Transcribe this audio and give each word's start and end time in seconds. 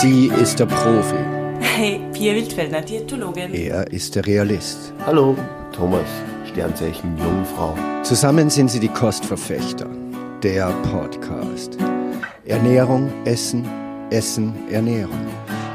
Sie 0.00 0.28
ist 0.40 0.60
der 0.60 0.66
Profi. 0.66 1.16
Hey, 1.58 2.00
Pia 2.12 2.32
Wildfellner, 2.32 2.82
Diätologin. 2.82 3.52
Er 3.52 3.84
ist 3.92 4.14
der 4.14 4.24
Realist. 4.24 4.92
Hallo, 5.04 5.36
Thomas, 5.72 6.06
Sternzeichen 6.48 7.18
Jungfrau. 7.18 7.74
Zusammen 8.04 8.48
sind 8.48 8.70
sie 8.70 8.78
die 8.78 8.90
Kostverfechter. 8.90 9.88
Der 10.44 10.68
Podcast. 10.92 11.78
Ernährung, 12.44 13.10
Essen, 13.24 13.68
Essen, 14.10 14.54
Ernährung. 14.70 15.26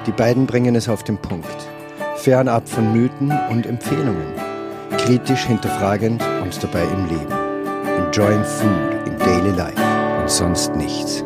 Die 0.07 0.13
beiden 0.13 0.45
bringen 0.45 0.75
es 0.75 0.87
auf 0.87 1.03
den 1.03 1.17
Punkt. 1.17 1.67
Fernab 2.15 2.69
von 2.69 2.93
Mythen 2.93 3.37
und 3.49 3.65
Empfehlungen. 3.65 4.33
Kritisch 4.99 5.47
hinterfragend 5.47 6.23
und 6.41 6.63
dabei 6.63 6.83
im 6.83 7.09
Leben. 7.09 8.05
Enjoying 8.05 8.45
food 8.45 9.05
in 9.05 9.19
daily 9.19 9.51
life 9.57 9.81
und 10.21 10.29
sonst 10.29 10.73
nichts. 10.77 11.25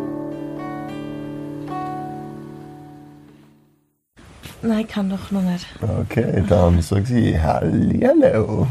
Nein, 4.61 4.79
ich 4.79 4.87
kann 4.87 5.09
doch 5.09 5.31
noch 5.31 5.41
nicht. 5.41 5.65
Okay, 5.81 6.43
dann 6.47 6.81
sag 6.81 7.05
sie 7.05 7.39
Hallihallo. 7.39 8.67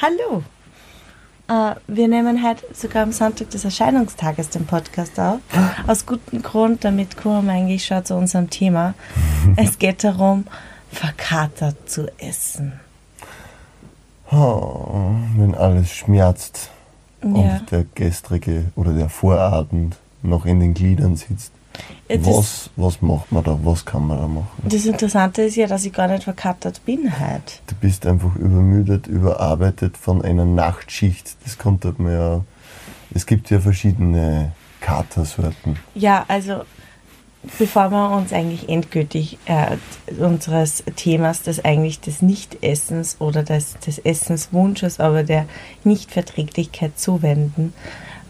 Hallo. 0.00 0.42
Äh, 1.48 1.74
wir 1.86 2.08
nehmen 2.08 2.42
heute 2.46 2.64
sogar 2.74 3.04
am 3.04 3.12
Sonntag 3.12 3.50
des 3.50 3.64
Erscheinungstages 3.64 4.48
den 4.50 4.66
Podcast 4.66 5.18
auf. 5.20 5.38
Aus 5.86 6.06
gutem 6.06 6.42
Grund, 6.42 6.84
damit 6.84 7.16
kommen 7.16 7.46
wir 7.46 7.52
eigentlich 7.52 7.84
schon 7.84 8.04
zu 8.04 8.14
unserem 8.16 8.50
Thema. 8.50 8.94
Es 9.56 9.78
geht 9.78 10.02
darum, 10.02 10.44
verkatert 10.90 11.88
zu 11.88 12.06
essen. 12.18 12.72
Oh, 14.30 15.14
wenn 15.36 15.54
alles 15.54 15.90
schmerzt 15.92 16.70
Ja. 17.22 17.28
und 17.28 17.70
der 17.70 17.84
gestrige 17.94 18.64
oder 18.76 18.92
der 18.92 19.08
Vorabend 19.08 19.96
noch 20.22 20.46
in 20.46 20.58
den 20.60 20.74
Gliedern 20.74 21.16
sitzt. 21.16 21.52
Das- 22.08 22.26
was, 22.26 22.70
was 22.76 23.02
macht 23.02 23.32
man 23.32 23.42
da? 23.44 23.58
Was 23.62 23.84
kann 23.84 24.06
man 24.06 24.18
da 24.18 24.26
machen? 24.28 24.48
Das 24.64 24.84
Interessante 24.84 25.42
ist 25.42 25.56
ja, 25.56 25.66
dass 25.66 25.84
ich 25.84 25.92
gar 25.92 26.08
nicht 26.08 26.24
verkatert 26.24 26.84
bin 26.84 27.10
heute. 27.18 27.42
Du 27.66 27.74
bist 27.80 28.04
einfach 28.06 28.34
übermüdet, 28.36 29.06
überarbeitet 29.06 29.96
von 29.96 30.22
einer 30.22 30.44
Nachtschicht. 30.44 31.36
Das 31.44 31.56
kommt 31.58 31.84
halt 31.84 31.98
mir 31.98 32.12
ja. 32.12 32.40
Es 33.14 33.26
gibt 33.26 33.50
ja 33.50 33.60
verschiedene 33.60 34.52
Katersorten. 34.80 35.76
Ja, 35.94 36.24
also 36.28 36.62
bevor 37.58 37.90
wir 37.90 38.10
uns 38.10 38.32
eigentlich 38.32 38.68
endgültig 38.68 39.38
äh, 39.46 39.76
unseres 40.18 40.82
Themas, 40.96 41.42
des 41.42 41.64
eigentlich 41.64 42.00
des 42.00 42.22
Nichtessens 42.22 43.16
oder 43.20 43.42
des, 43.42 43.74
des 43.80 43.98
Essenswunsches, 43.98 45.00
aber 45.00 45.22
der 45.24 45.46
Nichtverträglichkeit 45.84 46.98
zuwenden, 46.98 47.72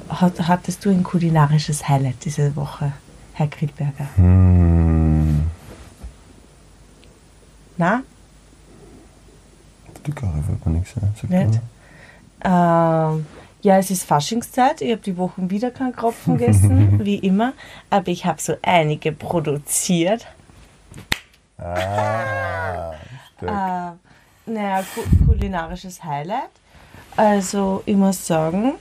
hat, 0.08 0.46
hattest 0.48 0.84
du 0.84 0.90
ein 0.90 1.02
kulinarisches 1.02 1.88
Highlight 1.88 2.24
diese 2.24 2.54
Woche, 2.56 2.92
Herr 3.42 3.48
Kriedberger? 3.48 4.08
Hm. 4.14 5.50
Na? 7.76 8.02
Gare 10.14 10.46
wird 10.46 10.66
mir 10.66 10.72
nichts 10.72 10.96
ein. 10.96 11.12
Sag 11.20 11.30
Nicht? 11.30 11.60
Ähm, 12.44 13.26
ja, 13.62 13.78
es 13.78 13.90
ist 13.90 14.04
Faschingszeit. 14.04 14.80
Ich 14.80 14.92
habe 14.92 15.02
die 15.02 15.16
Wochen 15.16 15.50
wieder 15.50 15.72
keinen 15.72 15.94
Kropfen 15.94 16.38
gegessen, 16.38 17.04
wie 17.04 17.16
immer. 17.16 17.52
Aber 17.90 18.08
ich 18.08 18.24
habe 18.26 18.40
so 18.40 18.54
einige 18.62 19.10
produziert. 19.10 20.26
Ah. 21.58 22.92
Äh, 23.40 23.90
naja, 24.46 24.84
ku 24.94 25.26
kulinarisches 25.26 26.04
Highlight. 26.04 26.50
Also, 27.16 27.82
ich 27.86 27.96
muss 27.96 28.24
sagen, 28.24 28.74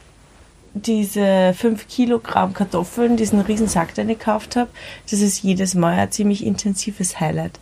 diese 0.73 1.53
5 1.57 1.87
Kilogramm 1.87 2.53
Kartoffeln, 2.53 3.17
diesen 3.17 3.41
Riesensack, 3.41 3.93
den 3.93 4.09
ich 4.09 4.19
gekauft 4.19 4.55
habe, 4.55 4.69
das 5.09 5.19
ist 5.19 5.43
jedes 5.43 5.75
Mal 5.75 5.97
ein 5.97 6.11
ziemlich 6.11 6.45
intensives 6.45 7.19
Highlight. 7.19 7.59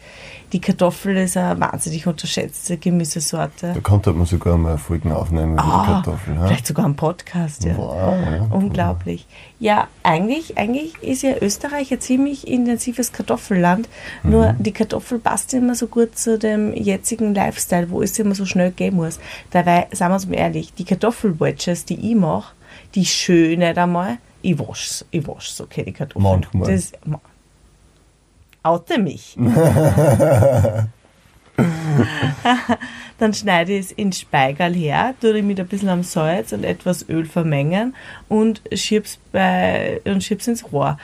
Die 0.51 0.61
Kartoffel 0.61 1.15
ist 1.17 1.37
eine 1.37 1.59
wahnsinnig 1.59 2.07
unterschätzte 2.07 2.77
Gemüsesorte. 2.77 3.73
Da 3.73 3.79
konnte 3.81 4.11
man 4.13 4.25
sogar 4.25 4.57
mal 4.57 4.79
Folgen 4.79 5.11
aufnehmen 5.11 5.53
über 5.53 5.61
die 5.61 5.67
Ah, 5.69 5.85
Kartoffeln. 5.85 6.37
Ja? 6.37 6.47
Vielleicht 6.47 6.65
sogar 6.65 6.85
einen 6.85 6.95
Podcast, 6.95 7.65
ja. 7.65 7.77
Wow, 7.77 8.15
ja. 8.19 8.47
Unglaublich. 8.49 9.27
Ja, 9.59 9.87
eigentlich, 10.01 10.57
eigentlich 10.57 10.95
ist 11.03 11.21
ja 11.21 11.35
Österreich 11.39 11.91
ein 11.91 12.01
ziemlich 12.01 12.47
intensives 12.47 13.11
Kartoffelland. 13.11 13.89
Nur 14.23 14.55
die 14.57 14.71
Kartoffel 14.71 15.19
passt 15.19 15.53
immer 15.53 15.75
so 15.75 15.85
gut 15.85 16.17
zu 16.17 16.39
dem 16.39 16.73
jetzigen 16.73 17.35
Lifestyle, 17.35 17.91
wo 17.91 18.01
es 18.01 18.17
immer 18.17 18.33
so 18.33 18.45
schnell 18.45 18.71
gehen 18.71 18.95
muss. 18.95 19.19
Dabei, 19.51 19.87
sagen 19.91 20.11
wir 20.11 20.15
uns 20.15 20.27
mal 20.27 20.35
ehrlich, 20.35 20.73
die 20.73 20.85
Kartoffelwatches, 20.85 21.85
die 21.85 22.11
ich 22.11 22.15
mache, 22.15 22.53
die 22.95 23.05
schön 23.05 23.59
nicht 23.59 23.77
einmal, 23.77 24.17
ich 24.41 24.57
wasch's, 24.59 25.05
ich 25.11 25.27
wasch's, 25.27 25.59
okay, 25.61 25.83
die 25.83 25.91
Kartoffeln. 25.93 26.23
Manchmal. 26.23 26.71
Das, 26.71 26.91
ma- 27.05 27.21
oute 28.63 28.97
mich. 28.99 29.35
Dann 33.17 33.33
schneide 33.33 33.73
ich 33.73 33.87
es 33.87 33.91
in 33.91 34.13
Speigerl 34.13 34.73
her, 34.73 35.13
tue 35.19 35.37
ich 35.37 35.43
mit 35.43 35.59
ein 35.59 35.67
bisschen 35.67 35.89
am 35.89 36.03
Salz 36.03 36.53
und 36.53 36.63
etwas 36.63 37.07
Öl 37.09 37.25
vermengen 37.25 37.93
und 38.29 38.61
schieb's, 38.73 39.19
bei, 39.33 39.99
und 40.05 40.23
schieb's 40.23 40.47
ins 40.47 40.71
Rohr. 40.71 40.97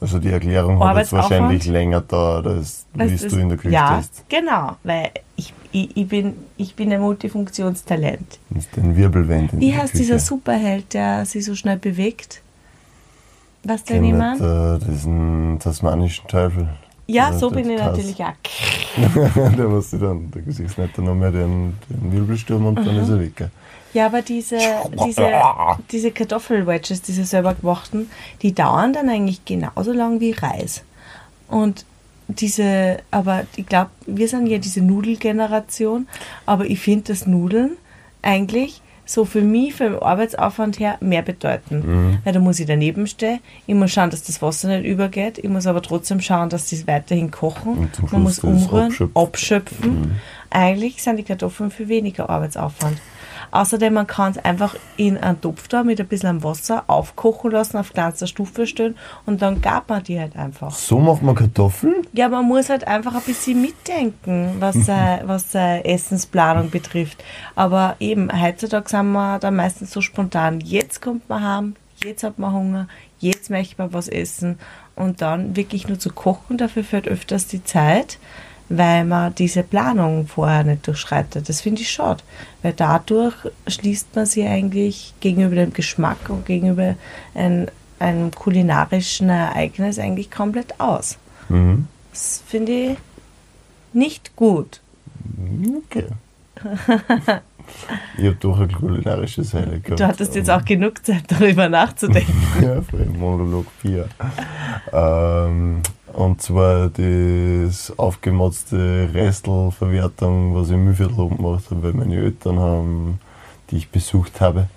Also 0.00 0.18
die 0.18 0.28
Erklärung 0.30 0.78
hat 0.84 0.96
jetzt 0.98 1.12
wahrscheinlich 1.12 1.66
länger 1.66 2.02
dauert, 2.02 2.46
als 2.46 2.86
wie 2.94 3.16
du 3.16 3.36
in 3.36 3.48
der 3.48 3.58
Küche 3.58 3.74
Ja, 3.74 4.02
stehst. 4.02 4.24
genau, 4.28 4.76
weil 4.84 5.10
ich, 5.36 5.54
ich, 5.72 5.96
ich, 5.96 6.08
bin, 6.08 6.34
ich 6.58 6.74
bin 6.74 6.92
ein 6.92 7.00
Multifunktionstalent. 7.00 8.38
Ist 8.54 8.76
den 8.76 8.94
Wirbelwind 8.96 9.54
in 9.54 9.60
Wie 9.60 9.74
heißt 9.74 9.92
Küche. 9.92 10.04
dieser 10.04 10.18
Superheld, 10.18 10.92
der 10.94 11.24
sich 11.24 11.44
so 11.44 11.54
schnell 11.54 11.78
bewegt? 11.78 12.42
Was 13.64 13.84
denn 13.84 14.04
jemand? 14.04 14.40
äh, 14.40 14.78
diesen 14.86 15.58
tasmanischen 15.60 16.28
Teufel. 16.28 16.68
Ja, 17.06 17.32
so 17.32 17.50
bin 17.50 17.70
ich 17.70 17.78
Tass. 17.78 17.96
natürlich 17.96 18.22
auch. 18.22 18.32
der 19.56 19.68
muss 19.68 19.90
sich 19.90 20.00
dann, 20.00 20.30
da 20.30 20.40
siehst 20.46 20.76
du 20.76 20.82
nicht 20.82 20.98
dann 20.98 21.04
noch 21.04 21.14
mehr 21.14 21.30
den, 21.30 21.74
den 21.88 22.12
Wirbelsturm 22.12 22.66
und 22.66 22.76
dann 22.76 22.96
ist 22.96 23.08
er 23.08 23.20
weg. 23.20 23.48
Ja, 23.92 24.06
aber 24.06 24.22
diese, 24.22 24.58
diese, 25.06 25.30
diese 25.90 26.10
Kartoffelwedges, 26.10 27.02
diese 27.02 27.24
selber 27.24 27.54
gemachten, 27.54 28.10
die 28.42 28.52
dauern 28.52 28.92
dann 28.92 29.08
eigentlich 29.08 29.44
genauso 29.44 29.92
lang 29.92 30.20
wie 30.20 30.32
Reis. 30.32 30.82
Und 31.48 31.86
diese, 32.28 32.98
aber 33.10 33.44
ich 33.54 33.66
glaube, 33.66 33.90
wir 34.06 34.28
sind 34.28 34.48
ja 34.48 34.58
diese 34.58 34.82
Nudelgeneration, 34.82 36.08
aber 36.44 36.66
ich 36.66 36.80
finde, 36.80 37.12
dass 37.12 37.26
Nudeln 37.26 37.76
eigentlich 38.20 38.82
so 39.06 39.24
für 39.24 39.40
mich, 39.40 39.74
für 39.74 39.84
den 39.84 39.98
Arbeitsaufwand 40.00 40.78
her, 40.78 40.98
mehr 41.00 41.22
bedeuten. 41.22 42.18
Weil 42.24 42.32
da 42.32 42.40
muss 42.40 42.60
ich 42.60 42.66
daneben 42.66 43.06
stehen, 43.06 43.38
ich 43.66 43.74
muss 43.74 43.92
schauen, 43.92 44.10
dass 44.10 44.24
das 44.24 44.42
Wasser 44.42 44.68
nicht 44.68 44.84
übergeht, 44.84 45.38
ich 45.38 45.48
muss 45.48 45.66
aber 45.66 45.80
trotzdem 45.80 46.20
schauen, 46.20 46.50
dass 46.50 46.66
die 46.66 46.86
weiterhin 46.86 47.30
kochen. 47.30 47.88
Man 48.10 48.22
muss 48.22 48.40
umrühren, 48.40 48.88
abschöpfen. 48.88 49.12
abschöpfen. 49.14 50.20
Eigentlich 50.50 51.02
sind 51.02 51.16
die 51.16 51.22
Kartoffeln 51.22 51.70
für 51.70 51.88
weniger 51.88 52.28
Arbeitsaufwand. 52.28 52.98
Außerdem, 53.50 53.94
man 53.94 54.06
kann 54.06 54.32
es 54.32 54.38
einfach 54.38 54.74
in 54.96 55.18
einen 55.18 55.40
Topf 55.40 55.68
da 55.68 55.82
mit 55.82 56.00
ein 56.00 56.06
bisschen 56.06 56.42
Wasser 56.42 56.84
aufkochen 56.86 57.50
lassen, 57.50 57.76
auf 57.76 57.92
kleinster 57.92 58.26
Stufe 58.26 58.66
stellen 58.66 58.96
und 59.24 59.42
dann 59.42 59.60
gab 59.60 59.88
man 59.88 60.02
die 60.02 60.18
halt 60.18 60.36
einfach. 60.36 60.74
So 60.74 60.98
macht 60.98 61.22
man 61.22 61.34
Kartoffeln? 61.34 62.06
Ja, 62.12 62.28
man 62.28 62.44
muss 62.44 62.68
halt 62.68 62.86
einfach 62.86 63.14
ein 63.14 63.22
bisschen 63.22 63.60
mitdenken, 63.60 64.56
was 64.58 64.74
seine, 64.86 65.22
was 65.26 65.52
seine 65.52 65.84
Essensplanung 65.84 66.70
betrifft. 66.70 67.22
Aber 67.54 67.96
eben, 68.00 68.30
heutzutage 68.32 68.88
sind 68.88 69.12
wir 69.12 69.38
da 69.38 69.50
meistens 69.50 69.92
so 69.92 70.00
spontan. 70.00 70.60
Jetzt 70.60 71.00
kommt 71.02 71.28
man 71.28 71.42
heim, 71.42 71.76
jetzt 72.02 72.22
hat 72.22 72.38
man 72.38 72.52
Hunger, 72.52 72.88
jetzt 73.18 73.50
möchte 73.50 73.76
man 73.78 73.92
was 73.92 74.08
essen. 74.08 74.58
Und 74.94 75.20
dann 75.20 75.56
wirklich 75.56 75.88
nur 75.88 75.98
zu 75.98 76.10
kochen, 76.10 76.56
dafür 76.56 76.82
fehlt 76.82 77.06
öfters 77.06 77.46
die 77.46 77.62
Zeit, 77.62 78.18
weil 78.68 79.04
man 79.04 79.34
diese 79.34 79.62
Planung 79.62 80.26
vorher 80.26 80.64
nicht 80.64 80.86
durchschreitet. 80.86 81.48
Das 81.48 81.60
finde 81.60 81.82
ich 81.82 81.90
schade, 81.90 82.22
weil 82.62 82.72
dadurch 82.72 83.34
schließt 83.66 84.14
man 84.14 84.26
sie 84.26 84.46
eigentlich 84.46 85.14
gegenüber 85.20 85.54
dem 85.56 85.72
Geschmack 85.72 86.28
und 86.28 86.46
gegenüber 86.46 86.96
ein, 87.34 87.70
einem 87.98 88.30
kulinarischen 88.32 89.28
Ereignis 89.28 89.98
eigentlich 89.98 90.30
komplett 90.30 90.80
aus. 90.80 91.18
Mhm. 91.48 91.86
Das 92.10 92.42
finde 92.46 92.72
ich 92.72 92.98
nicht 93.92 94.34
gut. 94.36 94.80
Okay. 95.86 96.06
ich 98.18 98.24
habe 98.24 98.36
doch 98.40 98.58
ein 98.60 98.72
kulinarisches 98.72 99.54
Highlight 99.54 99.84
gehabt. 99.84 100.00
Du 100.00 100.06
hattest 100.06 100.34
jetzt 100.34 100.50
auch 100.50 100.64
genug 100.64 101.04
Zeit, 101.04 101.24
darüber 101.28 101.68
nachzudenken. 101.68 102.34
Ja, 102.62 102.80
für 102.80 102.96
den 102.96 103.18
Monolog 103.18 103.66
4. 103.82 104.08
Ähm, 104.92 105.82
und 106.12 106.40
zwar 106.40 106.88
das 106.88 107.92
aufgemotzte 107.98 109.10
Restelverwertung, 109.12 110.54
was 110.54 110.68
ich 110.68 110.74
im 110.74 110.84
Mühlviertel 110.84 111.20
oben 111.20 111.36
gemacht 111.36 111.64
habe, 111.70 111.82
weil 111.82 111.92
meine 111.92 112.16
Eltern 112.16 112.58
haben, 112.58 113.20
die 113.70 113.76
ich 113.76 113.90
besucht 113.90 114.40
habe, 114.40 114.68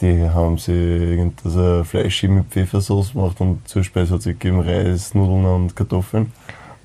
die 0.00 0.28
haben 0.28 0.58
sie 0.58 0.72
irgendwas 0.72 1.52
so 1.52 1.84
Fleisch 1.84 2.24
mit 2.24 2.46
Pfeffersauce 2.46 3.12
gemacht 3.12 3.40
und 3.40 3.66
Zuspeise 3.68 4.14
hat 4.14 4.22
sie 4.22 4.32
gegeben 4.32 4.60
Reis, 4.60 5.14
Nudeln 5.14 5.44
und 5.44 5.76
Kartoffeln. 5.76 6.32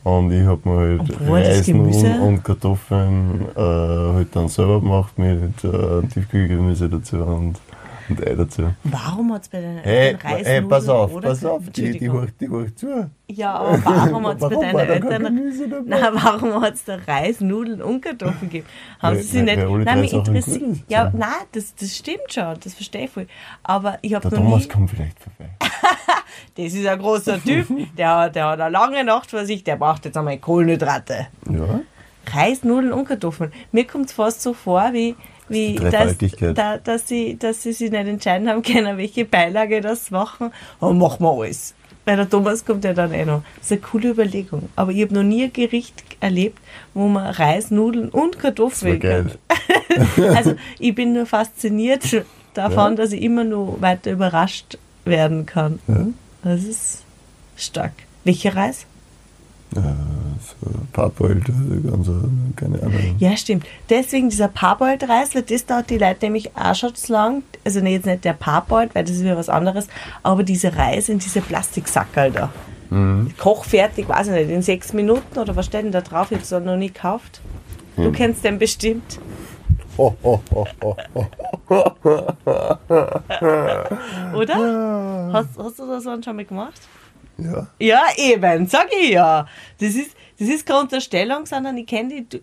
Und 0.04 0.31
ich 0.31 0.46
habe 0.46 0.68
mir 0.69 0.78
halt 0.78 1.00
Und 1.19 1.30
Reis? 1.30 1.68
Nudeln 1.68 2.19
und 2.22 2.44
Kartoffeln 2.44 3.46
äh, 3.56 3.60
halt 3.60 4.36
dann 4.36 4.48
selber 4.48 4.80
gemacht 4.80 5.18
mit 5.18 5.63
äh, 5.63 6.07
Tiefkühlgemüse 6.07 6.90
dazu 6.90 7.18
und 7.18 7.56
Und 8.10 8.25
Ei 8.25 8.34
dazu. 8.34 8.63
Warum 8.86 9.34
hat 9.34 9.44
es 9.44 9.50
bei 9.50 9.62
den 9.62 9.78
Hey, 9.80 10.07
Eltern 10.13 10.31
hey, 10.44 10.62
pass 10.63 10.90
auf, 10.90 11.13
oder 11.13 11.30
pass 11.30 11.46
auf, 11.46 11.69
die, 11.69 11.92
die, 12.00 12.12
hört, 12.12 12.31
die 12.42 12.50
hört 12.50 12.80
zu. 12.80 13.07
Ja, 13.28 13.54
aber 13.54 13.86
warum 13.86 14.25
hat 14.28 14.42
es 14.42 14.50
bei 14.50 14.56
deinen 14.56 14.80
Eltern... 14.90 15.86
Nein, 15.86 16.01
warum 16.13 16.60
hat 16.60 16.74
es 16.74 16.86
da 16.86 16.98
Reis, 17.07 17.40
Nudeln 17.40 17.84
und 17.84 18.01
Kartoffeln 18.01 18.50
gegeben? 18.50 18.66
Haben 19.00 19.16
Weil- 19.18 19.22
sie 19.24 19.30
sich 19.30 19.46
weil- 19.46 19.68
nicht... 19.78 19.86
Nein, 19.86 20.01
mich 20.01 20.13
interessiert... 20.13 20.63
Ja, 20.88 21.12
nein, 21.16 21.30
das, 21.51 21.75
das 21.75 21.96
stimmt 21.96 22.34
schon, 22.34 22.56
das 22.63 22.74
verstehe 22.74 23.04
ich 23.06 23.12
voll. 23.12 23.28
Aber 23.62 24.00
ich 24.01 24.16
habe 24.16 24.28
Der 24.28 24.40
noch 24.40 24.46
nie... 24.46 24.51
Thomas 24.54 24.69
kommt 24.69 24.90
vielleicht 24.90 25.18
vorbei. 25.19 25.50
Das 26.56 26.74
ist 26.74 26.86
ein 26.86 27.00
großer 27.00 27.41
Typ, 27.44 27.68
der, 27.97 28.15
hat- 28.18 28.36
der 28.36 28.45
hat 28.47 28.59
eine 28.59 28.71
lange 28.71 29.03
Nacht 29.03 29.31
vor 29.31 29.45
sich, 29.45 29.63
der 29.63 29.75
braucht 29.77 30.06
jetzt 30.06 30.18
einmal 30.18 30.38
Kohlenhydrate. 30.38 31.27
Ja? 31.50 31.81
Reis, 32.31 32.63
Nudeln 32.63 32.94
und 32.94 33.06
Kartoffeln. 33.06 33.51
Mir 33.71 33.86
kommt 33.86 34.07
es 34.07 34.12
fast 34.13 34.41
so 34.41 34.53
vor, 34.53 34.89
wie, 34.94 35.15
wie 35.47 35.75
Dreifaltigkeit. 35.75 36.57
da, 36.57 36.77
dass, 36.77 37.07
sie, 37.07 37.38
dass 37.39 37.63
sie 37.63 37.74
sich 37.74 37.89
nicht 37.91 38.07
entscheiden 38.07 38.47
haben 38.50 38.62
können, 38.62 38.97
welche 38.97 39.25
Beilage 39.25 39.81
das 39.81 40.12
machen. 40.12 40.51
Aber 40.80 40.94
machen 40.94 41.24
wir 41.25 41.31
alles. 41.31 41.74
Weil 42.06 42.18
der 42.18 42.30
Thomas 42.30 42.63
kommt 42.65 42.83
ja 42.86 42.94
dann 42.94 43.13
eh 43.13 43.25
noch. 43.25 43.41
Das 43.57 43.65
ist 43.65 43.71
eine 43.74 43.81
coole 43.81 44.09
Überlegung. 44.09 44.69
Aber 44.75 44.91
ich 44.91 45.01
habe 45.03 45.13
noch 45.13 45.24
nie 45.24 45.44
ein 45.44 45.53
Gericht 45.53 46.03
erlebt, 46.19 46.59
wo 46.94 47.07
man 47.07 47.27
Reis, 47.27 47.71
Nudeln 47.71 48.09
und 48.09 48.36
Das 48.36 48.41
Kartoffeln 48.41 49.00
geil. 49.00 49.31
Also 50.36 50.56
ich 50.80 50.94
bin 50.95 51.13
nur 51.13 51.25
fasziniert 51.25 52.03
davon, 52.53 52.91
Ja. 52.91 52.95
dass 52.95 53.12
ich 53.12 53.21
immer 53.21 53.44
nur 53.44 53.81
weiter 53.81 54.12
überrascht 54.12 54.77
werden 55.06 55.45
kann. 55.45 55.80
Ja? 55.88 56.06
Das 56.44 56.63
ist 56.63 57.03
stark. 57.56 57.91
Welcher 58.24 58.56
Reis? 58.56 58.86
Ja, 59.75 59.95
so 60.62 60.69
Parboiled, 60.94 61.45
ganz, 61.45 62.07
äh, 62.07 62.12
keine 62.56 62.81
Ahnung. 62.81 63.15
Ja, 63.19 63.38
stimmt. 63.38 63.65
Deswegen 63.89 64.30
dieser 64.30 64.47
Parboiled-Reis, 64.47 65.36
weil 65.36 65.44
das 65.44 65.65
dauert 65.65 65.89
die 65.91 65.97
Leute 66.00 66.25
nämlich 66.25 66.56
auch 66.57 66.74
schon 66.74 66.95
zu 66.95 67.13
lang. 67.13 67.44
Also 67.63 67.80
nee, 67.81 67.94
jetzt 67.94 68.06
nicht 68.07 68.25
der 68.25 68.33
Parboiled, 68.33 68.95
weil 68.95 69.03
das 69.03 69.15
ist 69.18 69.24
wieder 69.24 69.38
was 69.38 69.50
anderes, 69.50 69.88
aber 70.24 70.44
diese 70.44 70.75
Reis 70.75 71.07
in 71.09 71.19
diese 71.19 71.41
Plastiksackerl 71.41 72.31
da. 72.31 72.51
Mhm. 72.89 73.31
Kochfertig, 73.38 74.09
weiß 74.09 74.27
ich 74.27 74.33
nicht, 74.33 74.50
in 74.50 74.63
sechs 74.63 74.94
Minuten 74.94 75.38
oder 75.38 75.56
was 75.56 75.68
steht 75.68 75.83
denn 75.83 75.91
da 75.91 76.01
drauf? 76.01 76.31
Ich 76.31 76.38
habe 76.38 76.44
es 76.59 76.65
noch 76.65 76.75
nie 76.77 76.88
gekauft. 76.88 77.39
Du 77.95 78.06
Hm. 78.06 78.12
kennst 78.13 78.44
den 78.44 78.57
bestimmt. 78.57 79.19
Oder? 84.34 85.30
Hast, 85.34 85.57
hast 85.57 85.80
du 85.80 85.88
das 85.88 86.04
schon 86.04 86.36
mal 86.36 86.46
gemacht? 86.46 86.80
Ja, 87.38 87.68
Ja, 87.80 88.01
eben, 88.16 88.68
sag 88.68 88.88
ich 88.94 89.12
ja. 89.12 89.46
Das 89.80 89.96
ist, 89.96 90.12
das 90.40 90.48
ist 90.48 90.66
keine 90.66 90.81
Unterstellung, 90.81 91.46
sondern 91.46 91.78
ich 91.78 91.88
kenne 91.88 92.24
die. 92.24 92.42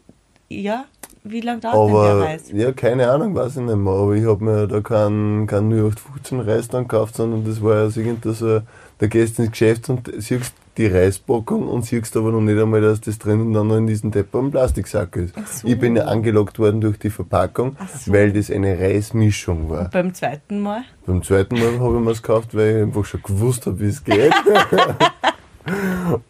Ja, 0.48 0.84
wie 1.24 1.40
lange 1.40 1.60
dauert 1.60 1.88
denn 1.88 1.94
der 1.94 2.02
aber 2.12 2.24
Reis? 2.24 2.42
ja, 2.52 2.72
keine 2.72 3.10
Ahnung, 3.10 3.34
weiß 3.34 3.56
ich 3.56 3.62
nicht 3.62 3.74
mehr. 3.74 3.92
Aber 3.92 4.14
ich 4.14 4.24
habe 4.26 4.44
mir 4.44 4.68
da 4.68 4.80
keinen 4.80 5.46
kein 5.46 5.72
0815 5.72 6.40
Reis 6.40 6.68
dann 6.68 6.86
gekauft, 6.86 7.16
sondern 7.16 7.44
das 7.44 7.60
war 7.62 7.74
ja 7.74 7.90
so 7.90 8.00
irgendwie 8.00 8.32
so, 8.32 8.60
da 8.98 9.06
gehst 9.06 9.38
du 9.38 9.42
ins 9.42 9.50
Geschäft 9.50 9.88
und 9.88 10.10
siehst 10.18 10.52
die 10.76 10.86
Reispackung 10.86 11.68
und 11.68 11.84
siehst 11.84 12.16
aber 12.16 12.32
noch 12.32 12.40
nicht 12.40 12.60
einmal, 12.60 12.80
dass 12.80 13.00
das 13.00 13.18
drinnen 13.18 13.52
dann 13.52 13.68
noch 13.68 13.76
in 13.76 13.86
diesem 13.86 14.10
depperen 14.10 14.50
Plastiksack 14.50 15.16
ist. 15.16 15.34
so. 15.60 15.68
Ich 15.68 15.78
bin 15.78 15.96
ja 15.96 16.04
angelockt 16.04 16.58
worden 16.58 16.80
durch 16.80 16.98
die 16.98 17.10
Verpackung, 17.10 17.76
so. 17.98 18.12
weil 18.12 18.32
das 18.32 18.50
eine 18.50 18.78
Reismischung 18.78 19.70
war. 19.70 19.88
Beim 19.90 20.12
zweiten 20.14 20.60
Mal? 20.60 20.82
Beim 21.06 21.22
zweiten 21.22 21.54
Mal 21.58 21.78
habe 21.80 21.96
ich 21.96 22.04
mir 22.04 22.10
es 22.10 22.22
gekauft, 22.22 22.54
weil 22.54 22.76
ich 22.76 22.82
einfach 22.82 23.04
schon 23.04 23.22
gewusst 23.22 23.66
habe, 23.66 23.80
wie 23.80 23.86
es 23.86 24.04
geht. 24.04 24.32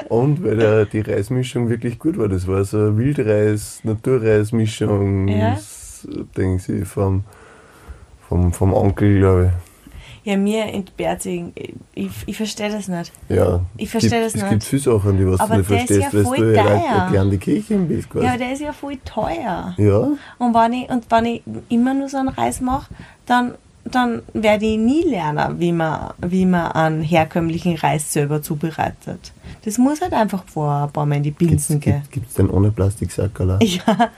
Und 0.08 0.42
weil 0.42 0.56
der, 0.56 0.86
die 0.86 1.00
Reismischung 1.00 1.68
wirklich 1.68 1.98
gut 1.98 2.16
war. 2.16 2.28
Das 2.28 2.46
war 2.46 2.64
so 2.64 2.78
eine 2.78 2.96
Wildreis, 2.96 3.80
Naturreismischung, 3.84 5.28
Ja. 5.28 5.58
denke 6.36 6.72
ich, 6.72 6.88
vom, 6.88 7.24
vom, 8.28 8.52
vom 8.52 8.72
Onkel, 8.72 9.18
glaube 9.18 9.52
Ja, 10.26 10.36
mir 10.36 10.64
entbehrt. 10.64 11.24
Ich, 11.24 11.44
ich 12.26 12.36
verstehe 12.36 12.68
das 12.68 12.88
nicht. 12.88 13.12
ich. 13.28 13.36
Ja. 13.36 13.60
Ich 13.76 13.88
verstehe 13.88 14.10
gibt, 14.10 14.24
das 14.24 14.34
Es 14.34 14.40
gibt 14.40 14.52
nicht. 14.54 14.64
viele 14.66 14.82
Sachen, 14.82 15.16
die 15.18 15.26
was 15.26 15.38
Aber 15.38 15.54
du 15.54 15.58
nicht 15.60 15.70
der 15.70 15.80
ist 15.82 15.86
verstehst, 15.86 16.12
ja 16.14 16.22
voll 16.24 16.36
du 16.38 16.54
ja 16.56 16.62
teuer. 16.64 17.02
eine 17.02 17.10
kleine 17.12 17.38
Kirchen 17.38 17.86
bist. 17.88 18.10
Quasi. 18.10 18.26
Ja, 18.26 18.36
der 18.36 18.52
ist 18.52 18.60
ja 18.60 18.72
voll 18.72 18.96
teuer. 19.04 19.74
ja, 19.76 19.98
Und 20.38 20.52
wenn 20.54 20.72
ich, 20.72 20.90
und 20.90 21.04
wenn 21.10 21.24
ich 21.26 21.42
immer 21.68 21.94
nur 21.94 22.08
so 22.08 22.16
einen 22.16 22.28
Reis 22.30 22.60
mache, 22.60 22.92
dann, 23.26 23.54
dann 23.84 24.22
werde 24.32 24.66
ich 24.66 24.78
nie 24.78 25.04
lernen, 25.04 25.60
wie 25.60 25.70
man, 25.70 26.10
wie 26.20 26.44
man 26.44 26.72
einen 26.72 27.02
herkömmlichen 27.02 27.76
Reis 27.76 28.12
selber 28.12 28.42
zubereitet. 28.42 29.32
Das 29.64 29.78
muss 29.78 30.00
halt 30.00 30.12
einfach 30.12 30.42
vorher 30.48 30.86
ein 30.86 30.90
paar 30.92 31.06
Mal 31.06 31.18
in 31.18 31.22
die 31.22 31.30
Binsen 31.30 31.78
gehen. 31.78 32.02
gibt 32.10 32.26
es 32.28 32.34
denn 32.34 32.50
ohne 32.50 32.72
Plastiksackerl? 32.72 33.60
Ja. 33.62 34.10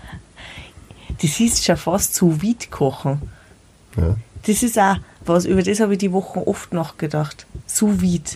Das 1.20 1.38
ist 1.40 1.64
schon 1.64 1.76
fast 1.76 2.14
zu 2.14 2.42
weit 2.42 2.70
kochen. 2.70 3.20
Ja. 3.96 4.16
Das 4.46 4.62
ist 4.62 4.78
auch 4.78 4.96
was, 5.28 5.44
über 5.44 5.62
das 5.62 5.80
habe 5.80 5.92
ich 5.92 5.98
die 5.98 6.12
Woche 6.12 6.46
oft 6.46 6.72
nachgedacht. 6.72 7.46
Sous 7.66 8.00
vide. 8.00 8.30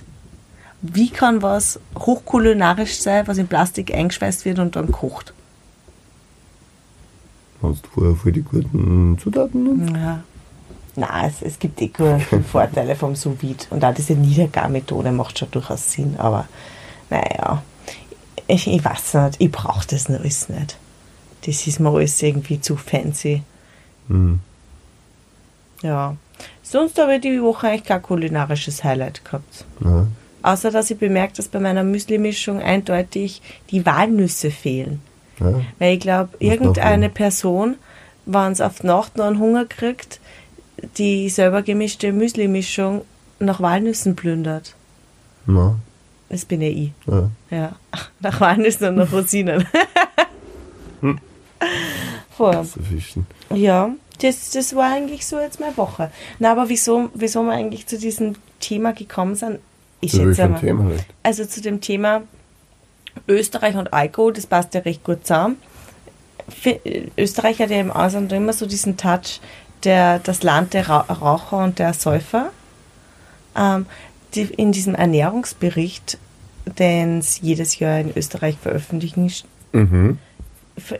Wie 0.82 1.10
kann 1.10 1.42
was 1.42 1.78
hochkulinarisch 1.96 2.98
sein, 2.98 3.26
was 3.26 3.38
in 3.38 3.46
Plastik 3.46 3.94
eingeschweißt 3.94 4.44
wird 4.44 4.58
und 4.58 4.74
dann 4.76 4.90
kocht? 4.90 5.32
Hast 7.62 7.84
du 7.84 7.88
vorher 7.90 8.16
voll 8.16 8.32
die 8.32 8.42
guten 8.42 9.16
Zutaten? 9.18 9.94
Ja. 9.94 10.24
Nein, 10.94 11.30
es, 11.30 11.40
es 11.42 11.58
gibt 11.58 11.80
eh 11.80 11.90
Vorteile 12.50 12.96
vom 12.96 13.14
Sous 13.14 13.40
vide. 13.40 13.64
Und 13.70 13.84
auch 13.84 13.94
diese 13.94 14.14
Niedergarmethode 14.14 15.12
macht 15.12 15.38
schon 15.38 15.50
durchaus 15.50 15.92
Sinn. 15.92 16.16
Aber 16.18 16.48
naja, 17.08 17.62
ich, 18.46 18.66
ich 18.66 18.84
weiß 18.84 19.14
nicht, 19.14 19.40
ich 19.40 19.50
brauche 19.50 19.86
das 19.86 20.08
noch 20.08 20.20
alles 20.20 20.48
nicht. 20.48 20.76
Das 21.46 21.66
ist 21.66 21.80
mir 21.80 21.90
alles 21.90 22.22
irgendwie 22.22 22.60
zu 22.60 22.76
fancy. 22.76 23.42
Hm. 24.08 24.40
Ja. 25.82 26.16
Sonst 26.62 26.98
habe 26.98 27.16
ich 27.16 27.20
die 27.20 27.42
Woche 27.42 27.68
eigentlich 27.68 27.84
kein 27.84 28.02
kulinarisches 28.02 28.82
Highlight 28.84 29.24
gehabt. 29.24 29.64
Ja. 29.84 30.06
Außer, 30.42 30.70
dass 30.70 30.90
ich 30.90 30.98
bemerkt, 30.98 31.38
dass 31.38 31.48
bei 31.48 31.60
meiner 31.60 31.84
Müsli-Mischung 31.84 32.60
eindeutig 32.60 33.42
die 33.70 33.86
Walnüsse 33.86 34.50
fehlen. 34.50 35.00
Ja. 35.38 35.60
Weil 35.78 35.94
ich 35.94 36.00
glaube, 36.00 36.30
irgendeine. 36.38 37.08
Person, 37.08 37.76
wenn 38.26 38.52
es 38.52 38.60
auf 38.60 38.80
die 38.80 38.86
Nacht 38.86 39.16
noch 39.16 39.26
einen 39.26 39.38
Hunger 39.38 39.66
kriegt, 39.66 40.20
die 40.96 41.28
selber 41.28 41.62
gemischte 41.62 42.12
Müsli-Mischung 42.12 43.02
nach 43.38 43.60
Walnüssen 43.60 44.16
plündert. 44.16 44.74
Ja. 45.46 45.76
Das 46.28 46.44
bin 46.44 46.62
ja 46.62 46.68
ich. 46.68 46.92
Ja. 47.06 47.30
Ja. 47.50 47.72
Nach 48.20 48.40
Walnüssen 48.40 48.88
und 48.88 48.94
nach 48.96 49.12
Rosinen. 49.12 49.66
So 52.38 52.64
fischen. 52.82 53.26
Ja, 53.54 53.90
das, 54.22 54.50
das 54.50 54.74
war 54.76 54.92
eigentlich 54.92 55.26
so 55.26 55.38
jetzt 55.40 55.60
meine 55.60 55.76
Woche. 55.76 56.10
Na, 56.38 56.52
aber 56.52 56.68
wieso, 56.68 57.10
wieso 57.14 57.42
wir 57.42 57.52
eigentlich 57.52 57.86
zu 57.86 57.98
diesem 57.98 58.34
Thema 58.60 58.92
gekommen 58.92 59.34
sind, 59.34 59.58
ich 60.00 60.10
Zu 60.12 60.18
schätze 60.18 60.26
welchem 60.38 60.50
mal. 60.52 60.60
Thema 60.60 60.84
halt? 60.84 61.04
Also 61.22 61.44
zu 61.44 61.60
dem 61.60 61.80
Thema 61.80 62.22
Österreich 63.28 63.76
und 63.76 63.92
Alkohol, 63.92 64.32
das 64.32 64.46
passt 64.46 64.74
ja 64.74 64.80
recht 64.80 65.04
gut 65.04 65.26
zusammen. 65.26 65.56
Fi- 66.48 66.80
Österreich 67.16 67.60
hat 67.60 67.70
ja 67.70 67.80
im 67.80 67.90
Ausland 67.90 68.32
immer 68.32 68.52
so 68.52 68.66
diesen 68.66 68.96
Touch, 68.96 69.40
der, 69.84 70.18
das 70.18 70.42
Land 70.42 70.74
der 70.74 70.88
Ra 70.88 71.00
Raucher 71.00 71.58
und 71.64 71.78
der 71.78 71.92
Säufer. 71.94 72.50
Ähm, 73.56 73.86
die, 74.34 74.42
in 74.42 74.72
diesem 74.72 74.94
Ernährungsbericht, 74.94 76.18
den 76.78 77.22
sie 77.22 77.40
jedes 77.42 77.78
Jahr 77.78 77.98
in 78.00 78.12
Österreich 78.16 78.56
veröffentlichen, 78.60 79.30
Mhm. 79.72 80.18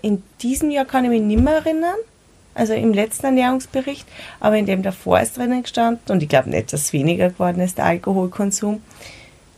in 0.03 0.23
diesem 0.43 0.71
Jahr 0.71 0.85
kann 0.85 1.05
ich 1.05 1.11
mich 1.11 1.23
nicht 1.23 1.43
mehr 1.43 1.55
erinnern, 1.57 1.95
also 2.55 2.75
im 2.75 2.93
letzten 2.93 3.27
Ernährungsbericht, 3.27 4.07
aber 4.41 4.57
in 4.57 4.67
dem 4.67 4.83
davor 4.83 5.21
ist 5.21 5.37
drinnen 5.37 5.63
gestanden, 5.63 6.13
und 6.13 6.23
ich 6.23 6.29
glaube 6.29 6.51
nicht, 6.51 6.73
dass 6.73 6.83
es 6.83 6.93
weniger 6.93 7.31
geworden 7.31 7.61
ist, 7.61 7.79
der 7.79 7.87
Alkoholkonsum, 7.87 8.83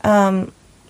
ähm, 0.05 0.49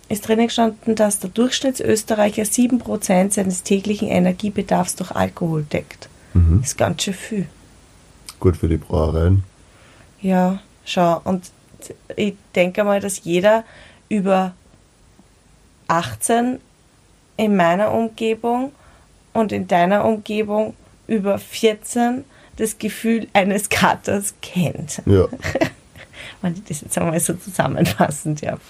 ist 0.08 0.28
drinnen 0.28 0.46
gestanden, 0.46 0.94
dass 0.94 1.18
der 1.18 1.30
Durchschnittsösterreicher 1.30 2.44
7% 2.44 3.32
seines 3.32 3.62
täglichen 3.62 4.08
Energiebedarfs 4.08 4.96
durch 4.96 5.12
Alkohol 5.12 5.62
deckt. 5.62 6.08
Mhm. 6.34 6.58
Das 6.60 6.70
ist 6.70 6.76
ganz 6.76 7.02
schön 7.02 7.14
viel. 7.14 7.46
Gut 8.38 8.56
für 8.56 8.68
die 8.68 8.76
Brauereien. 8.76 9.44
Ja, 10.20 10.60
schau, 10.84 11.20
und 11.24 11.50
ich 12.16 12.34
denke 12.54 12.84
mal, 12.84 13.00
dass 13.00 13.24
jeder 13.24 13.64
über 14.08 14.52
18 15.88 16.60
in 17.36 17.56
meiner 17.56 17.92
Umgebung 17.92 18.72
und 19.32 19.52
in 19.52 19.66
deiner 19.66 20.04
Umgebung 20.04 20.74
über 21.06 21.38
14 21.38 22.24
das 22.56 22.78
Gefühl 22.78 23.26
eines 23.32 23.68
Katers 23.68 24.34
kennt. 24.40 25.02
Ja. 25.06 25.26
Wenn 26.42 26.54
ich 26.54 26.64
das 26.64 26.82
jetzt 26.82 26.96
einmal 26.98 27.18
so 27.20 27.34
zusammenfassen 27.34 28.36
darf. 28.36 28.60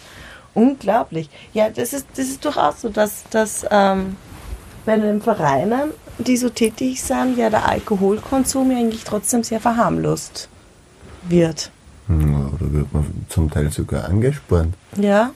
Unglaublich. 0.55 1.29
Ja, 1.53 1.69
das 1.69 1.93
ist, 1.93 2.07
das 2.17 2.27
ist 2.27 2.45
durchaus 2.45 2.81
so, 2.81 2.89
dass, 2.89 3.25
dass 3.31 3.67
ähm, 3.71 4.17
bei 4.87 4.97
den 4.97 5.21
Vereinen, 5.21 5.91
die 6.19 6.37
so 6.37 6.49
tätig 6.49 7.03
sind, 7.03 7.37
ja 7.37 7.51
der 7.51 7.69
Alkoholkonsum 7.69 8.71
ja 8.71 8.79
eigentlich 8.79 9.05
trotzdem 9.05 9.43
sehr 9.43 9.61
verharmlost 9.61 10.49
wird. 11.29 11.71
Ja, 12.09 12.15
Oder 12.15 12.73
wird 12.73 12.93
man 12.93 13.27
zum 13.29 13.51
Teil 13.51 13.71
sogar 13.73 14.05
angespornt. 14.05 14.75
Ja? 14.97 15.33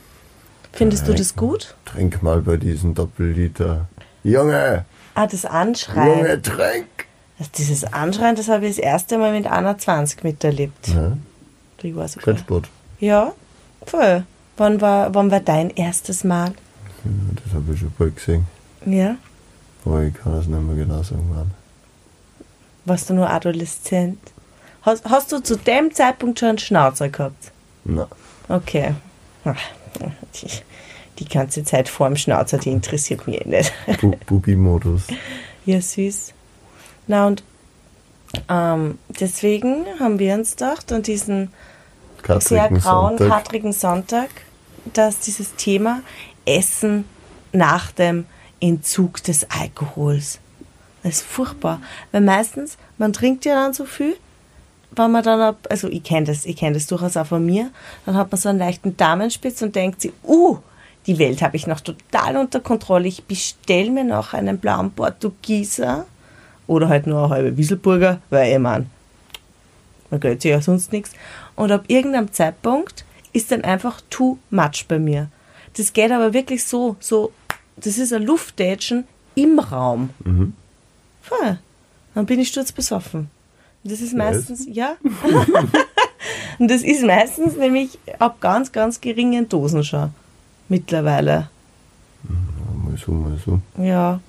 Findest 0.72 1.08
du 1.08 1.14
das 1.14 1.34
gut? 1.34 1.74
Trink 1.86 2.22
mal 2.22 2.42
bei 2.42 2.56
diesen 2.56 2.94
Doppelliter. 2.94 3.86
Junge! 4.22 4.84
Ah, 5.18 5.26
das 5.26 5.44
Anschreien. 5.44 6.18
Junge, 6.18 6.40
trink! 6.40 6.86
Also 7.40 7.50
dieses 7.58 7.82
Anschreien, 7.92 8.36
das 8.36 8.48
habe 8.48 8.66
ich 8.68 8.76
das 8.76 8.84
erste 8.84 9.18
Mal 9.18 9.32
mit 9.32 9.48
21 9.48 10.22
miterlebt. 10.22 10.86
Ja, 10.86 11.16
Ich 11.82 11.96
war 11.96 12.06
sogar. 12.06 12.36
Fettsport. 12.36 12.68
Ja, 13.00 13.32
voll. 13.84 14.22
Wann 14.58 14.80
war, 14.80 15.12
wann 15.16 15.32
war 15.32 15.40
dein 15.40 15.70
erstes 15.70 16.22
Mal? 16.22 16.50
Ja, 17.04 17.10
das 17.44 17.52
habe 17.52 17.74
ich 17.74 17.80
schon 17.80 17.92
bald 17.98 18.14
gesehen. 18.14 18.46
Ja? 18.86 19.16
Aber 19.84 20.04
ich 20.04 20.14
kann 20.14 20.34
das 20.36 20.46
nicht 20.46 20.60
mehr 20.60 20.76
genau 20.76 21.02
sagen, 21.02 21.28
wann. 21.34 21.50
Warst 22.84 23.10
du 23.10 23.14
nur 23.14 23.28
Adoleszent? 23.28 24.20
Hast, 24.82 25.04
hast 25.04 25.32
du 25.32 25.40
zu 25.40 25.56
dem 25.56 25.92
Zeitpunkt 25.92 26.38
schon 26.38 26.50
einen 26.50 26.58
Schnauzer 26.58 27.08
gehabt? 27.08 27.50
Nein. 27.84 28.06
Okay. 28.48 28.94
Die, 31.18 31.24
ganze 31.28 31.64
Zeit 31.64 31.88
vor 31.88 32.08
dem 32.08 32.16
Schnauzer, 32.16 32.58
die 32.58 32.70
interessiert 32.70 33.26
mich 33.26 33.44
eh 33.44 33.48
nicht. 33.48 33.72
Bu 34.00 34.12
Bubi-Modus. 34.26 35.02
Ja, 35.66 35.80
süß. 35.80 36.32
Na 37.06 37.26
und 37.26 37.42
ähm, 38.48 38.98
deswegen 39.08 39.84
haben 39.98 40.18
wir 40.18 40.34
uns 40.34 40.52
gedacht, 40.52 40.92
an 40.92 41.02
diesen 41.02 41.50
sehr 42.40 42.68
grauen, 42.68 43.18
Sonntag. 43.18 43.28
katrigen 43.28 43.72
Sonntag, 43.72 44.28
dass 44.92 45.20
dieses 45.20 45.54
Thema 45.56 46.02
Essen 46.44 47.04
nach 47.52 47.90
dem 47.92 48.26
Entzug 48.60 49.22
des 49.22 49.46
Alkohols. 49.50 50.38
Das 51.02 51.16
ist 51.16 51.22
furchtbar. 51.22 51.80
Weil 52.12 52.22
meistens, 52.22 52.76
man 52.98 53.12
trinkt 53.12 53.44
ja 53.44 53.54
dann 53.54 53.72
so 53.72 53.84
viel, 53.84 54.16
wenn 54.90 55.10
man 55.10 55.22
dann, 55.22 55.40
ab, 55.40 55.66
also 55.70 55.88
ich 55.88 56.02
kenne 56.02 56.26
das, 56.26 56.44
ich 56.44 56.56
kenne 56.56 56.74
das 56.74 56.86
durchaus 56.86 57.16
auch 57.16 57.26
von 57.26 57.44
mir, 57.44 57.70
dann 58.04 58.16
hat 58.16 58.30
man 58.30 58.40
so 58.40 58.48
einen 58.48 58.58
leichten 58.58 58.96
Damenspitz 58.96 59.62
und 59.62 59.76
denkt 59.76 60.02
sich, 60.02 60.12
uh, 60.24 60.58
die 61.08 61.18
Welt 61.18 61.40
habe 61.40 61.56
ich 61.56 61.66
noch 61.66 61.80
total 61.80 62.36
unter 62.36 62.60
Kontrolle. 62.60 63.08
Ich 63.08 63.24
bestell 63.24 63.90
mir 63.90 64.04
noch 64.04 64.34
einen 64.34 64.58
blauen 64.58 64.92
Portugieser 64.92 66.06
oder 66.66 66.88
halt 66.88 67.06
nur 67.06 67.24
eine 67.24 67.30
halbe 67.30 67.56
Wieselburger, 67.56 68.20
weil 68.28 68.52
ich 68.52 68.58
meine, 68.58 68.86
man 70.10 70.20
gehört 70.20 70.42
sich 70.42 70.50
ja 70.50 70.60
sonst 70.60 70.92
nichts. 70.92 71.12
Und 71.56 71.72
ab 71.72 71.84
irgendeinem 71.88 72.30
Zeitpunkt 72.32 73.06
ist 73.32 73.50
dann 73.50 73.64
einfach 73.64 74.02
too 74.10 74.36
much 74.50 74.84
bei 74.86 74.98
mir. 74.98 75.28
Das 75.76 75.94
geht 75.94 76.12
aber 76.12 76.34
wirklich 76.34 76.64
so, 76.64 76.96
so, 77.00 77.32
das 77.76 77.96
ist 77.96 78.12
ein 78.12 78.22
Luftdätschen 78.22 79.04
im 79.34 79.58
Raum. 79.58 80.10
Mhm. 80.24 80.52
Voll. 81.22 81.58
Dann 82.14 82.26
bin 82.26 82.38
ich 82.38 82.48
sturzbesoffen. 82.48 83.30
Und 83.82 83.92
das 83.92 84.00
ist 84.00 84.14
meistens, 84.14 84.66
ja. 84.70 84.96
Und 86.58 86.70
das 86.70 86.82
ist 86.82 87.02
meistens 87.02 87.56
nämlich 87.56 87.98
ab 88.18 88.40
ganz, 88.40 88.72
ganz 88.72 89.00
geringen 89.00 89.48
Dosen 89.48 89.84
schon. 89.84 90.12
Mittlerweile. 90.68 91.48
Ja, 92.24 92.74
Mal 92.84 92.96
so, 92.96 93.12
mal 93.12 93.38
so. 93.44 93.60
Ja. 93.82 94.20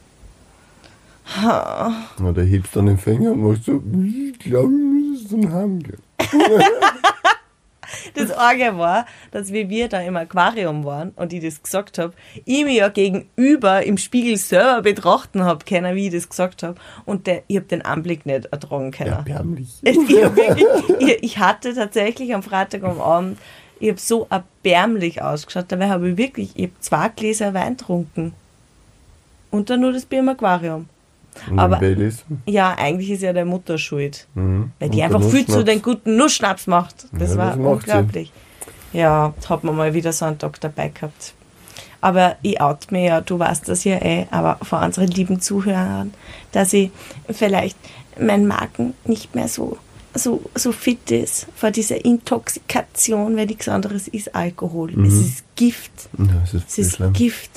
Ha. 1.41 1.93
Oder 2.23 2.43
hebst 2.43 2.75
dann 2.75 2.87
den 2.87 2.97
Finger 2.97 3.31
und 3.33 3.41
machst 3.43 3.65
so, 3.65 3.81
ich 4.03 4.39
glaube, 4.39 4.69
ich 4.73 5.21
muss 5.21 5.27
zum 5.29 5.51
Heim 5.53 5.79
gehen. 5.83 5.99
Das 8.13 8.31
Arge 8.31 8.77
war, 8.77 9.05
dass 9.31 9.51
wie 9.51 9.67
wir 9.69 9.87
da 9.89 9.99
im 10.01 10.15
Aquarium 10.15 10.85
waren 10.85 11.09
und 11.15 11.33
ich 11.33 11.43
das 11.43 11.61
gesagt 11.63 11.97
habe, 11.97 12.13
ich 12.45 12.63
mir 12.63 12.73
ja 12.73 12.89
gegenüber 12.89 13.83
im 13.83 13.97
Spiegel 13.97 14.37
selber 14.37 14.81
betrachten 14.83 15.43
habe 15.43 15.65
können, 15.65 15.95
wie 15.95 16.07
ich 16.07 16.13
das 16.13 16.29
gesagt 16.29 16.61
habe. 16.61 16.75
Und 17.05 17.25
der, 17.25 17.43
ich 17.47 17.55
habe 17.57 17.65
den 17.65 17.81
Anblick 17.81 18.25
nicht 18.27 18.45
ertragen 18.45 18.91
können. 18.91 19.11
Erbärmlich. 19.13 19.69
Es- 19.83 19.97
Ich, 19.97 20.99
ich, 20.99 21.23
ich 21.23 21.37
hatte 21.39 21.73
tatsächlich 21.73 22.33
am 22.35 22.43
Freitag 22.43 22.83
am 22.83 23.01
Abend, 23.01 23.39
ich 23.79 23.89
habe 23.89 23.99
so 23.99 24.27
erbärmlich 24.29 25.21
ausgeschaut. 25.21 25.65
Dabei 25.69 25.89
habe 25.89 26.09
ich 26.09 26.17
wirklich, 26.17 26.51
ich 26.55 26.63
habe 26.63 26.73
zwei 26.79 27.09
Gläser 27.09 27.53
Wein 27.53 27.77
getrunken. 27.77 28.33
Und 29.51 29.69
dann 29.69 29.81
nur 29.81 29.93
das 29.93 30.05
Bier 30.05 30.19
im 30.19 30.29
Aquarium. 30.29 30.87
Und 31.49 31.59
Aber- 31.59 31.77
Baileys. 31.77 32.23
Ja, 32.45 32.75
eigentlich 32.77 33.11
ist 33.11 33.21
ja 33.23 33.33
der 33.33 33.45
Mutter 33.45 33.77
schuld. 33.77 34.27
Mhm. 34.35 34.71
Weil 34.79 34.89
die 34.89 34.97
Und 34.99 35.03
einfach 35.05 35.23
viel 35.23 35.45
zu 35.47 35.63
den 35.63 35.81
guten 35.81 36.17
Nussschnaps 36.17 36.67
macht. 36.67 37.07
Das 37.13 37.31
Ja, 37.31 37.37
war 37.37 37.47
das 37.47 37.55
macht 37.57 37.65
sie. 37.65 37.69
unglaublich. 37.91 38.31
Ja, 38.93 39.33
hat 39.47 39.63
man 39.63 39.75
mal 39.75 39.93
wieder 39.93 40.11
so 40.11 40.25
einen 40.25 40.37
Tag 40.37 40.59
dabei 40.61 40.89
gehabt. 40.89 41.33
Aber 42.01 42.37
ich 42.41 42.59
out 42.61 42.91
mir 42.91 43.03
ja, 43.03 43.21
du 43.21 43.37
weißt 43.37 43.67
das 43.67 43.83
ja 43.83 43.97
eh, 44.01 44.25
aber 44.31 44.57
vor 44.63 44.81
unseren 44.81 45.07
lieben 45.07 45.41
Zuhörern, 45.41 46.13
dass 46.51 46.73
ich 46.73 46.91
vielleicht 47.29 47.77
mein 48.19 48.47
Magen 48.47 48.93
nicht 49.05 49.35
mehr 49.35 49.47
so, 49.47 49.77
so, 50.15 50.41
so 50.55 50.71
fit 50.71 51.11
ist 51.11 51.47
vor 51.55 51.71
dieser 51.71 52.03
Intoxikation, 52.03 53.37
weil 53.37 53.45
nichts 53.45 53.67
anderes 53.67 54.07
ist 54.07 54.33
Alkohol. 54.35 54.91
Es 55.05 55.13
ist 55.13 55.43
Gift. 55.55 55.91
Ja, 56.17 56.25
das 56.41 56.53
ist 56.53 56.69
Es 56.69 56.77
ist 56.79 56.95
schlimm. 56.95 57.13
Gift. 57.13 57.51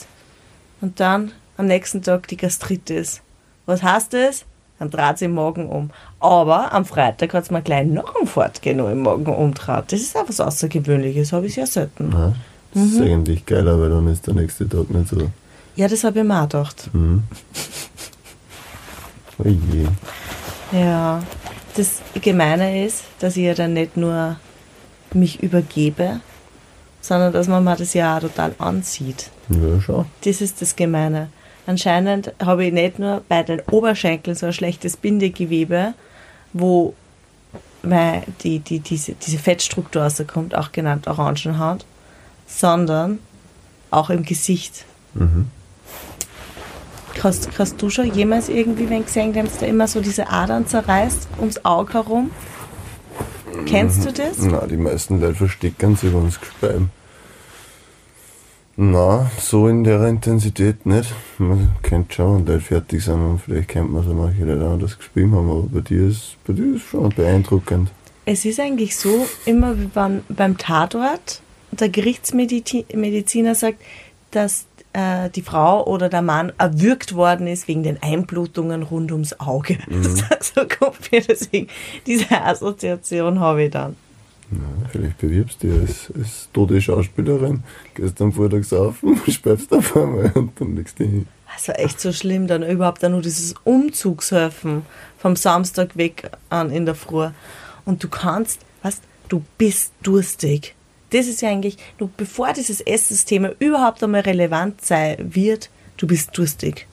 Und 0.81 1.01
dann 1.01 1.33
am 1.57 1.67
nächsten 1.67 2.03
Tag 2.03 2.29
die 2.29 2.37
Gastritis. 2.37 3.21
Was 3.67 3.83
heißt 3.83 4.13
das? 4.13 4.45
Dann 4.79 4.91
dreht 4.91 5.15
es 5.17 5.23
im 5.23 5.35
Magen 5.35 5.69
um. 5.69 5.91
Aber 6.19 6.73
am 6.73 6.85
Freitag 6.85 7.35
hat 7.35 7.45
es 7.45 7.51
mir 7.51 7.63
gleich 7.63 7.87
noch 7.87 8.17
einen 8.17 8.27
Fortgehen 8.27 8.81
im 8.81 9.03
Magen 9.03 9.27
umdreht. 9.33 9.85
Das 9.93 10.01
ist 10.01 10.17
auch 10.17 10.29
was 10.29 10.41
Außergewöhnliches, 10.41 11.33
habe 11.33 11.47
ich 11.47 11.55
sehr 11.55 11.67
selten. 11.69 12.11
Ja, 12.13 12.35
das 12.75 12.83
Mhm. 12.83 12.89
ist 12.89 13.01
eigentlich 13.01 13.47
geiler, 13.47 13.79
weil 13.81 13.91
dann 13.91 14.09
ist 14.09 14.27
der 14.27 14.35
nächste 14.35 14.69
Tag 14.69 14.91
nicht 14.91 15.09
so. 15.09 15.31
Ja, 15.77 15.87
das 15.89 16.03
habe 16.05 16.19
ich 16.19 16.25
mir 16.25 16.39
auch 16.39 16.43
gedacht. 16.49 16.91
Mhm. 16.93 17.23
Oh 19.39 19.49
je. 19.49 19.87
Ja, 20.79 21.23
das 21.77 22.01
Gemeine 22.21 22.85
ist, 22.85 23.05
dass 23.21 23.37
ich 23.37 23.45
ja 23.45 23.55
dann 23.55 23.73
nicht 23.73 23.97
nur 23.97 24.37
mich 25.15 25.43
übergebe, 25.43 26.21
sondern 27.01 27.33
dass 27.33 27.49
man 27.49 27.65
mir 27.65 27.77
das 27.77 27.95
ja 27.95 28.17
auch 28.17 28.21
total 28.21 28.55
ansieht. 28.59 29.31
Ja, 29.49 29.81
schau. 29.81 30.07
Das 30.25 30.41
ist 30.41 30.63
das 30.63 30.77
Gemeine. 30.77 31.29
Anscheinend 31.67 32.33
habe 32.43 32.67
ich 32.67 32.73
nicht 32.73 32.99
nur 32.99 33.23
bei 33.29 33.43
den 33.43 33.61
Oberschenkeln 33.71 34.37
so 34.37 34.47
ein 34.47 34.53
schlechtes 34.53 34.97
Bindegewebe, 34.97 35.95
wo 36.53 36.95
die, 37.83 38.61
die, 38.61 38.79
diese, 38.79 39.13
diese 39.15 39.39
Fettstruktur 39.39 40.03
rauskommt, 40.03 40.55
auch 40.55 40.71
genannt 40.71 41.09
Orangenhaut, 41.09 41.85
sondern 42.47 43.19
auch 43.91 44.11
im 44.11 44.25
Gesicht. 44.25 44.85
Mhm. 45.15 45.51
Hast, 47.23 47.59
hast 47.59 47.81
du 47.81 47.91
schon 47.91 48.13
jemals 48.13 48.49
irgendwie 48.49 48.89
wen 48.89 49.05
gesehen, 49.05 49.33
dem 49.33 49.47
da 49.61 49.67
immer 49.67 49.87
so 49.87 50.01
diese 50.01 50.29
Adern 50.29 50.67
zerreißt 50.67 51.29
ums 51.39 51.65
Auge 51.65 51.95
herum? 51.95 52.31
Kennst 53.67 54.05
du 54.05 54.13
das? 54.13 54.39
Na, 54.39 54.67
die 54.67 54.77
meisten 54.77 55.21
Leute 55.21 55.35
verstecken 55.35 55.97
sich 55.97 56.13
uns 56.13 56.41
Gespeiben. 56.41 56.91
Na, 58.77 59.31
so 59.39 59.69
in 59.69 59.85
der 59.85 60.03
Intensität 60.09 60.87
nicht. 60.87 61.13
Man 61.39 61.77
kennt 61.83 62.15
schon, 62.15 62.47
Leute 62.47 62.61
fertig 62.61 63.05
sind 63.05 63.21
und 63.21 63.41
vielleicht 63.41 63.69
kennt 63.69 63.93
man 63.93 64.03
so 64.03 64.15
manche 64.15 64.45
Leute 64.45 64.67
auch 64.67 64.79
das 64.79 64.97
gespielt 64.97 65.31
haben, 65.31 65.51
aber 65.51 65.63
bei 65.65 65.81
dir 65.81 66.09
ist, 66.09 66.37
bei 66.47 66.55
dir 66.55 66.77
ist 66.77 66.83
schon 66.83 67.11
beeindruckend. 67.11 67.91
Es 68.25 68.45
ist 68.45 68.59
eigentlich 68.61 68.97
so, 68.97 69.27
immer 69.45 69.79
wie 69.79 69.87
beim, 69.87 70.23
beim 70.29 70.57
Tatort, 70.57 71.43
der 71.71 71.89
Gerichtsmediziner 71.91 73.55
sagt, 73.55 73.83
dass 74.31 74.65
äh, 74.93 75.31
die 75.31 75.43
Frau 75.43 75.87
oder 75.87 76.09
der 76.09 76.23
Mann 76.23 76.53
erwürgt 76.59 77.15
worden 77.15 77.47
ist 77.47 77.69
wegen 77.69 77.83
den 77.83 78.03
Einblutungen 78.03 78.83
rund 78.83 79.13
ums 79.13 79.39
Auge. 79.41 79.79
so 80.41 80.63
kommt 80.67 81.11
mir 81.11 81.23
deswegen, 81.23 81.69
diese 82.07 82.31
Assoziation 82.31 83.41
habe 83.41 83.65
ich 83.65 83.71
dann. 83.71 83.97
Ja, 84.51 84.89
vielleicht 84.91 85.19
bewirbst 85.19 85.63
du 85.63 85.69
dich 85.69 85.81
als, 85.81 86.13
als 86.15 86.49
tote 86.53 86.81
Schauspielerin, 86.81 87.63
gehst 87.95 88.21
am 88.21 88.33
Vortag 88.33 88.65
saufen, 88.65 89.19
speibst 89.29 89.73
auf 89.73 89.97
einmal 89.97 90.31
und 90.35 90.61
dann 90.61 90.77
legst 90.77 90.99
du 90.99 91.05
hin. 91.05 91.27
Das 91.55 91.69
war 91.69 91.79
echt 91.79 92.01
so 92.01 92.13
schlimm, 92.13 92.47
dann 92.47 92.63
überhaupt 92.63 93.03
dann 93.03 93.13
nur 93.13 93.23
dieses 93.23 93.55
Umzugshelfen 93.65 94.83
vom 95.19 95.37
Samstag 95.37 95.97
weg 95.97 96.31
an 96.51 96.71
in 96.71 96.87
der 96.87 96.95
Früh. 96.95 97.29
Und 97.85 98.03
du 98.03 98.09
kannst, 98.09 98.61
was, 98.83 99.01
du 99.29 99.43
bist 99.59 99.93
durstig. 100.03 100.75
Das 101.13 101.27
ist 101.27 101.43
ja 101.43 101.51
eigentlich, 101.51 101.77
du, 101.99 102.11
bevor 102.17 102.53
dieses 102.53 102.81
Essensthema 102.81 103.51
überhaupt 103.59 104.03
einmal 104.03 104.23
relevant 104.23 104.85
sein 104.85 105.17
wird, 105.35 105.71
du 105.99 106.07
bist 106.07 106.37
durstig. 106.37 106.87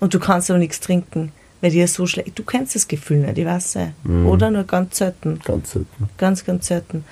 Und 0.00 0.14
du 0.14 0.18
kannst 0.18 0.50
aber 0.50 0.58
nichts 0.58 0.80
trinken, 0.80 1.32
weil 1.60 1.70
dir 1.70 1.88
so 1.88 2.06
schlecht, 2.06 2.38
du 2.38 2.44
kennst 2.44 2.74
das 2.74 2.88
Gefühl 2.88 3.18
nicht, 3.18 3.38
ich 3.38 3.46
weiß 3.46 3.74
ja. 3.74 3.92
Oder 4.26 4.50
nur 4.50 4.64
ganz 4.64 4.98
selten. 4.98 5.40
Ganz 5.44 5.72
selten. 5.72 6.08
Ganz, 6.18 6.44
ganz 6.44 6.66
selten. 6.66 7.04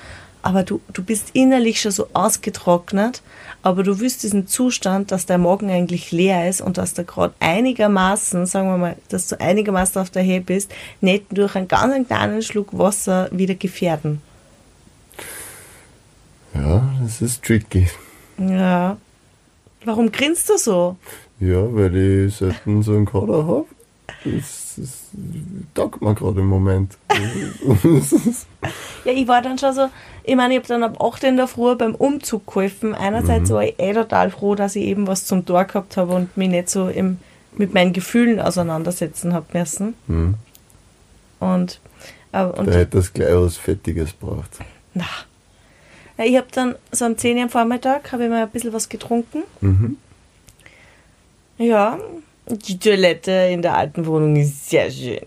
Aber 0.43 0.65
du, 0.65 0.81
du 0.93 1.05
bist 1.05 1.31
innerlich 1.35 1.81
schon 1.81 1.93
so 1.93 2.09
ausgetrocknet, 2.15 3.23
aber 3.63 3.85
du 3.85 4.01
willst 4.01 4.25
diesen 4.25 4.49
Zustand, 4.49 5.13
dass 5.13 5.25
der 5.25 5.39
Magen 5.39 5.71
eigentlich 5.71 6.11
leer 6.11 6.49
ist 6.49 6.61
und 6.61 6.79
dass 6.79 6.95
du 6.95 7.05
gerade 7.05 7.33
einigermaßen, 7.39 8.47
sagen 8.47 8.69
wir 8.69 8.77
mal, 8.77 8.97
dass 9.09 9.29
du 9.29 9.41
einigermaßen 9.41 10.03
auf 10.03 10.11
der 10.11 10.25
Höhe 10.25 10.41
bist, 10.41 10.73
nicht 11.01 11.27
durch 11.31 11.55
einen 11.55 11.69
ganz 11.69 12.09
kleinen 12.09 12.43
Schluck 12.43 12.77
Wasser 12.77 13.29
wieder 13.31 13.55
gefährden. 13.55 14.21
Ja, 16.55 16.83
das 17.03 17.23
ist 17.23 17.43
tricky. 17.45 17.89
Ja. 18.39 18.97
Warum 19.85 20.13
grinst 20.13 20.49
du 20.49 20.57
so? 20.59 20.97
Ja, 21.41 21.63
weil 21.75 21.97
ich 22.27 22.37
selten 22.37 22.83
so 22.83 22.93
einen 22.93 23.07
Kader 23.07 23.47
habe. 23.47 23.65
Das, 24.25 24.75
das 24.77 24.99
taugt 25.75 26.01
mir 26.03 26.15
gerade 26.15 26.41
im 26.41 26.47
Moment. 26.47 26.97
Ja, 29.05 29.13
ich 29.13 29.27
war 29.27 29.43
dann 29.43 29.59
schon 29.59 29.73
so, 29.75 29.89
ich 30.23 30.37
meine, 30.37 30.55
ich 30.55 30.61
habe 30.61 30.69
dann 30.69 30.85
ab 30.85 31.03
8 31.03 31.25
in 31.25 31.37
der 31.37 31.49
Früh 31.49 31.75
beim 31.75 31.95
Umzug 31.97 32.47
geholfen. 32.47 32.95
Einerseits 32.95 33.51
war 33.51 33.65
ich 33.65 33.75
eh 33.81 33.93
total 33.93 34.31
froh, 34.31 34.55
dass 34.55 34.77
ich 34.77 34.85
eben 34.85 35.09
was 35.09 35.25
zum 35.27 35.45
Tor 35.45 35.65
gehabt 35.65 35.97
habe 35.97 36.15
und 36.15 36.37
mich 36.37 36.49
nicht 36.49 36.71
so 36.71 36.89
im, 36.89 37.19
mit 37.57 37.75
meinen 37.75 37.93
Gefühlen 37.93 38.39
auseinandersetzen 38.39 39.35
habe 39.35 39.47
müssen. 39.59 39.95
Hm. 40.07 40.35
Und, 41.41 41.81
äh, 42.31 42.45
und 42.45 42.67
Da 42.69 42.73
hätte 42.73 42.99
das 42.99 43.13
gleich 43.13 43.35
was 43.35 43.57
Fettiges 43.57 44.13
braucht. 44.13 44.59
na. 44.95 45.05
Ja, 46.23 46.29
Ich 46.29 46.37
habe 46.37 46.47
dann 46.53 46.75
so 46.91 47.05
um 47.05 47.17
10 47.17 47.37
Uhr 47.37 47.43
am 47.45 47.49
Vormittag 47.51 48.13
habe 48.13 48.25
ich 48.25 48.31
mal 48.31 48.43
ein 48.43 48.51
bisschen 48.51 48.73
was 48.73 48.89
getrunken. 48.89 49.43
Mhm. 49.61 49.97
Ja, 51.59 51.99
die 52.47 52.79
Toilette 52.79 53.31
in 53.51 53.63
der 53.63 53.77
alten 53.77 54.07
Wohnung 54.07 54.37
ist 54.37 54.69
sehr 54.69 54.91
schön 54.91 55.21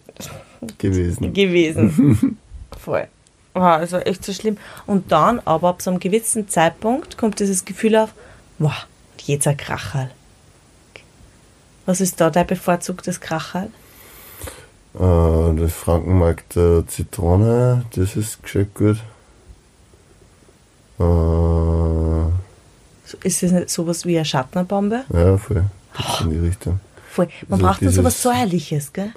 Gewesen. 0.78 1.34
gewesen. 1.34 2.38
Voll. 2.78 3.08
War 3.54 3.78
also 3.78 3.98
echt 3.98 4.26
so 4.26 4.34
schlimm. 4.34 4.58
Und 4.86 5.12
dann, 5.12 5.40
aber 5.46 5.70
ab 5.70 5.82
so 5.82 5.92
einem 5.92 6.00
gewissen 6.00 6.50
Zeitpunkt, 6.50 7.18
kommt 7.18 7.40
dieses 7.40 7.64
Gefühl 7.64 7.96
auf, 7.96 8.14
wow, 8.60 8.86
jetzt 9.24 9.48
ein 9.48 9.56
Kracherl. 9.56 10.12
Was 11.86 12.02
ist 12.02 12.20
da 12.20 12.30
dein 12.30 12.48
bevorzugtes 12.48 13.22
Kracherl? 13.22 13.70
Äh, 14.96 15.56
der 15.56 15.70
Frankenmarkt 15.70 16.56
der 16.56 16.86
Zitrone, 16.88 17.86
das 17.96 18.16
ist 18.16 18.42
gescheit 18.44 18.74
gut. 18.74 18.98
Äh, 21.00 21.04
ja, 21.04 22.32
So- 23.06 23.18
Ist 23.24 23.44
es 23.44 23.52
nicht 23.52 23.70
sowas 23.70 24.06
wie 24.06 24.16
eine 24.18 24.26
Schattnerbombe? 24.26 25.04
voll. 25.10 25.64
Geht's 25.96 26.22
in 26.22 26.30
die 26.32 26.40
Richtung. 26.40 26.80
Voll. 27.10 27.28
Man 27.48 27.60
Also 27.60 27.66
braucht 27.68 27.82
nur 27.82 27.92
sowas 27.92 28.14
dieses- 28.16 28.24
Säuerliches, 28.24 28.92
gell? 28.94 29.12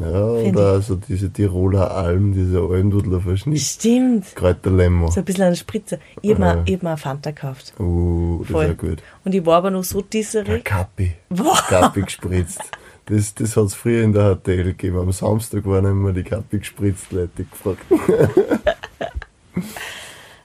Ja, 0.00 0.34
Find 0.42 0.56
oder 0.56 0.72
also 0.72 0.96
diese 0.96 1.30
Tiroler 1.30 1.92
Alm, 1.94 2.32
diese 2.32 2.58
Almdudler 2.58 3.20
Verschnitt. 3.20 3.60
Stimmt. 3.60 4.34
Kräuterlemmo. 4.34 5.08
So 5.08 5.20
ein 5.20 5.24
bisschen 5.24 5.44
eine 5.44 5.54
Spritze. 5.54 6.00
Ich 6.20 6.30
habe 6.32 6.40
mir, 6.40 6.46
Ja. 6.56 6.62
ich 6.64 6.74
hab 6.74 6.82
mir 6.82 6.88
eine 6.88 6.98
Fanta 6.98 7.30
gekauft. 7.30 7.72
Uh, 7.78 8.40
das 8.42 8.50
Voll. 8.50 8.64
ist 8.64 8.68
ja 8.82 8.88
gut. 8.88 9.02
Und 9.24 9.34
ich 9.36 9.46
war 9.46 9.58
aber 9.58 9.70
noch 9.70 9.84
so 9.84 10.00
disserig. 10.00 10.64
Kappi. 10.64 11.12
Boah. 11.28 11.62
Kappi 11.68 12.02
gespritzt. 12.02 12.60
Das, 13.06 13.34
das 13.34 13.56
hat 13.56 13.64
es 13.66 13.74
früher 13.74 14.02
in 14.02 14.12
der 14.14 14.34
HTL 14.34 14.64
gegeben. 14.64 14.98
Am 14.98 15.12
Samstag 15.12 15.64
waren 15.66 15.84
immer 15.84 16.12
die 16.12 16.24
Kappi 16.24 16.58
gespritzt, 16.58 17.12
Leute 17.12 17.44
gefragt. 17.44 17.82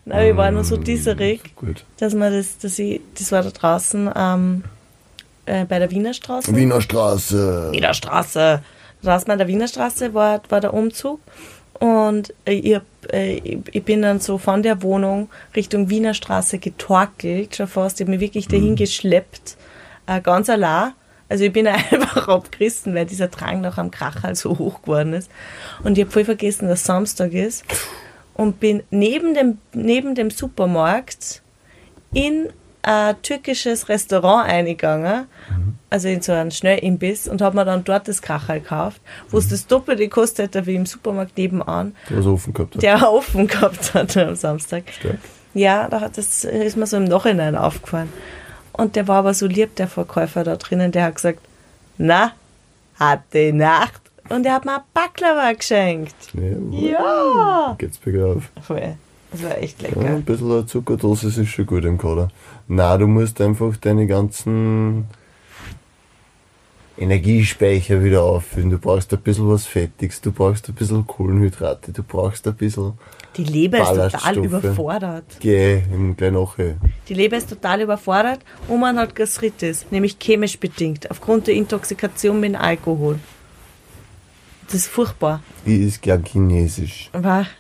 Nein, 0.10 0.32
ich 0.32 0.38
war 0.38 0.50
noch 0.50 0.64
so 0.64 0.76
disserig, 0.76 1.56
Gut. 1.56 1.86
dass 2.00 2.16
man 2.16 2.34
das, 2.34 2.58
dass 2.58 2.80
ich, 2.80 3.00
das 3.18 3.32
war 3.32 3.44
da 3.44 3.52
draußen 3.52 4.10
ähm, 4.16 4.64
äh, 5.46 5.66
bei 5.66 5.78
der 5.78 5.92
Wiener 5.92 6.16
Straße. 6.16 6.56
Wiener 6.56 6.82
Straße. 6.82 7.70
Wiener 7.72 7.94
Straße. 7.94 8.64
Draußen 9.04 9.32
an 9.32 9.38
der 9.38 9.48
Wiener 9.48 9.68
Straße 9.68 10.16
war, 10.16 10.42
war 10.50 10.62
der 10.62 10.74
Umzug. 10.74 11.20
Und 11.74 12.34
äh, 12.46 12.54
ich, 12.54 12.76
hab, 12.76 12.84
äh, 13.14 13.36
ich 13.72 13.84
bin 13.84 14.02
dann 14.02 14.20
so 14.20 14.40
von 14.40 14.64
der 14.64 14.82
Wohnung 14.82 15.30
Richtung 15.56 15.92
Wiener 15.92 16.16
Straße 16.16 16.58
getorkelt, 16.58 17.56
schon 17.56 17.68
fast. 17.68 18.00
Ich 18.00 18.06
habe 18.06 18.12
mich 18.12 18.20
wirklich 18.20 18.48
dahin 18.48 18.76
geschleppt, 18.76 19.58
äh, 20.08 20.22
ganz 20.22 20.50
allein. 20.50 20.94
Also 21.30 21.44
ich 21.44 21.54
bin 21.54 21.68
einfach 21.92 22.28
abgerissen, 22.28 22.96
weil 22.96 23.06
dieser 23.06 23.28
Drang 23.28 23.62
noch 23.62 23.78
am 23.78 23.92
Krachal 23.92 24.36
so 24.36 24.58
hoch 24.58 24.82
geworden 24.82 25.14
ist. 25.14 25.30
Und 25.84 26.00
ich 26.00 26.04
habe 26.04 26.12
voll 26.12 26.26
vergessen, 26.26 26.68
dass 26.68 26.84
Samstag 26.84 27.34
ist. 27.34 27.64
Und 28.40 28.60
bin 28.60 28.84
neben 28.90 29.34
dem, 29.34 29.58
neben 29.74 30.16
dem 30.16 30.30
Supermarkt 30.30 31.42
in 32.14 32.48
ein 32.82 33.22
türkisches 33.22 33.90
Restaurant 33.90 34.48
eingegangen, 34.50 35.26
also 35.90 36.08
in 36.08 36.22
so 36.22 36.32
einen 36.32 36.50
Schnellimbiss 36.52 37.28
und 37.28 37.42
habe 37.42 37.58
mir 37.58 37.66
dann 37.66 37.84
dort 37.84 38.08
das 38.08 38.22
Krachal 38.22 38.62
gekauft, 38.62 39.02
wo 39.30 39.38
es 39.40 39.50
das 39.50 39.68
Doppelte 39.68 40.04
gekostet 40.04 40.56
hat 40.56 40.66
wie 40.66 40.76
im 40.76 40.86
Supermarkt 40.86 41.38
nebenan, 41.38 41.94
Du 42.08 42.16
hast 42.16 42.26
offen 42.28 42.54
gehabt. 42.54 42.76
hast. 42.76 42.82
der 42.84 43.12
offen 43.12 43.48
gehabt 43.48 43.94
hat 43.94 44.16
am 44.16 44.36
Samstag. 44.36 44.84
Stark. 44.98 45.18
Ja, 45.54 45.90
da 45.90 46.00
hat 46.00 46.18
das 46.18 46.46
ist 46.46 46.78
mir 46.78 46.88
so 46.88 46.96
im 46.98 47.06
Nachhinein 47.06 47.56
aufgefallen. 47.58 48.14
Und 48.72 48.96
der 48.96 49.08
war 49.10 49.18
aber 49.18 49.34
so 49.34 49.48
lieb, 49.48 49.76
der 49.76 49.88
Verkäufer 49.90 50.44
da 50.46 50.56
drinnen, 50.56 50.92
der 50.94 51.04
hat 51.06 51.16
gesagt, 51.16 51.40
na, 51.98 52.32
hatte 52.98 53.52
Nacht. 53.52 54.02
Und 54.30 54.46
er 54.46 54.54
hat 54.54 54.66
mir 54.66 54.76
ein 54.78 54.82
Baklava 54.94 55.52
geschenkt. 55.54 56.16
Ja. 56.34 56.90
Ja. 56.92 57.76
Geht's 57.78 57.98
bergauf. 57.98 58.50
Voll. 58.62 58.96
Das 59.32 59.44
war 59.44 59.58
echt 59.60 59.82
Ja, 59.82 59.90
lecker. 59.90 60.06
ein 60.06 60.24
bisschen 60.24 60.52
eine 60.52 60.66
Zuckerdosis 60.66 61.38
ist 61.38 61.50
schon 61.50 61.66
gut 61.66 61.86
im 61.86 61.98
Kader. 61.98 62.30
Na, 62.68 62.98
du 62.98 63.08
musst 63.08 63.40
einfach 63.42 63.76
deine 63.78 64.08
ganzen 64.08 65.06
Energiespeicher 66.98 68.04
wieder 68.04 68.24
auffüllen. 68.24 68.70
Du 68.72 68.78
brauchst 68.78 69.14
ein 69.14 69.22
bisschen 69.22 69.50
was 69.50 69.66
Fettiges, 69.66 70.20
du 70.22 70.32
brauchst 70.32 70.68
ein 70.68 70.76
bisschen 70.76 71.08
Kohlenhydrate, 71.08 71.94
du 71.94 72.04
brauchst 72.04 72.46
ein 72.48 72.56
bisschen 72.56 72.94
Die 73.38 73.44
Leber 73.46 73.80
ist 73.82 74.12
total 74.14 74.38
überfordert. 74.38 75.26
Geh 75.40 75.76
im 75.94 76.18
gleich 76.18 76.32
nachher. 76.34 76.76
Die 77.08 77.14
Leber 77.14 77.38
ist 77.38 77.50
total 77.50 77.82
überfordert 77.82 78.40
und 78.68 78.80
man 78.82 78.98
hat 78.98 79.16
Gastritis, 79.16 79.86
nämlich 79.92 80.18
chemisch 80.20 80.60
bedingt, 80.60 81.10
aufgrund 81.10 81.48
der 81.48 81.54
Intoxikation 81.54 82.40
mit 82.40 82.56
Alkohol. 82.56 83.20
Das 84.72 84.82
ist 84.82 84.88
furchtbar. 84.88 85.42
Ich 85.66 85.80
ist 85.82 86.02
gern 86.02 86.24
chinesisch 86.24 87.10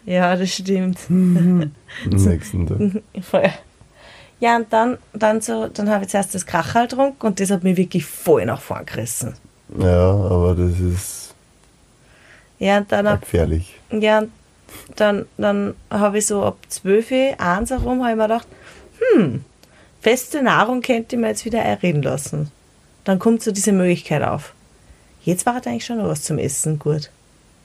ja, 0.05 0.35
das 0.35 0.53
stimmt. 0.53 0.99
am 1.09 1.71
nächsten 2.05 2.67
Tag. 2.67 3.01
Voll. 3.23 3.49
Ja, 4.39 4.55
und 4.55 4.71
dann, 4.71 4.97
dann, 5.13 5.41
so, 5.41 5.67
dann 5.67 5.89
habe 5.89 6.05
ich 6.05 6.11
zuerst 6.11 6.33
das 6.33 6.45
Krachal 6.45 6.87
getrunken 6.87 7.25
und 7.25 7.39
das 7.39 7.49
hat 7.51 7.63
mich 7.63 7.75
wirklich 7.75 8.05
voll 8.05 8.45
nach 8.45 8.61
vorn 8.61 8.85
gerissen. 8.85 9.33
Ja, 9.77 10.11
aber 10.11 10.55
das 10.55 10.79
ist 10.79 11.33
Ja, 12.59 12.77
und 12.77 12.91
dann, 12.91 13.07
ab, 13.07 13.21
gefährlich. 13.21 13.75
ja, 13.91 14.19
und 14.19 14.29
dann, 14.95 15.25
dann 15.37 15.73
habe 15.89 16.19
ich 16.19 16.27
so 16.27 16.43
ab 16.43 16.57
12, 16.69 17.35
1 17.37 17.71
herum, 17.71 18.01
habe 18.01 18.11
ich 18.11 18.17
mir 18.17 18.23
gedacht, 18.23 18.47
hm, 19.13 19.43
feste 19.99 20.41
Nahrung 20.41 20.81
könnte 20.81 21.15
ich 21.15 21.21
mir 21.21 21.27
jetzt 21.29 21.43
wieder 21.43 21.59
erreden 21.59 22.01
lassen. 22.01 22.49
Dann 23.03 23.19
kommt 23.19 23.41
so 23.43 23.51
diese 23.51 23.73
Möglichkeit 23.73 24.23
auf. 24.23 24.53
Jetzt 25.29 25.45
war 25.45 25.55
eigentlich 25.55 25.85
schon 25.85 25.97
noch 25.97 26.07
was 26.07 26.23
zum 26.23 26.39
Essen 26.39 26.79
gut. 26.79 27.11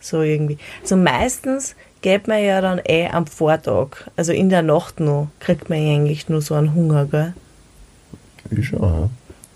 So 0.01 0.21
irgendwie. 0.21 0.59
So 0.83 0.97
meistens 0.97 1.75
geht 2.03 2.29
man 2.29 2.45
ja 2.45 2.61
dann 2.61 2.79
eh 2.87 3.09
am 3.09 3.27
Vortag, 3.27 4.11
also 4.17 4.33
in 4.33 4.51
der 4.51 4.61
Nacht 4.61 5.01
noch, 5.01 5.29
kriegt 5.41 5.71
man 5.71 5.79
eigentlich 5.79 6.29
nur 6.29 6.43
so 6.43 6.55
einen 6.55 6.75
Hunger, 6.75 7.07
gell? 7.07 7.33
Ich 8.51 8.69
schon, 8.69 8.83
ja. 8.83 9.09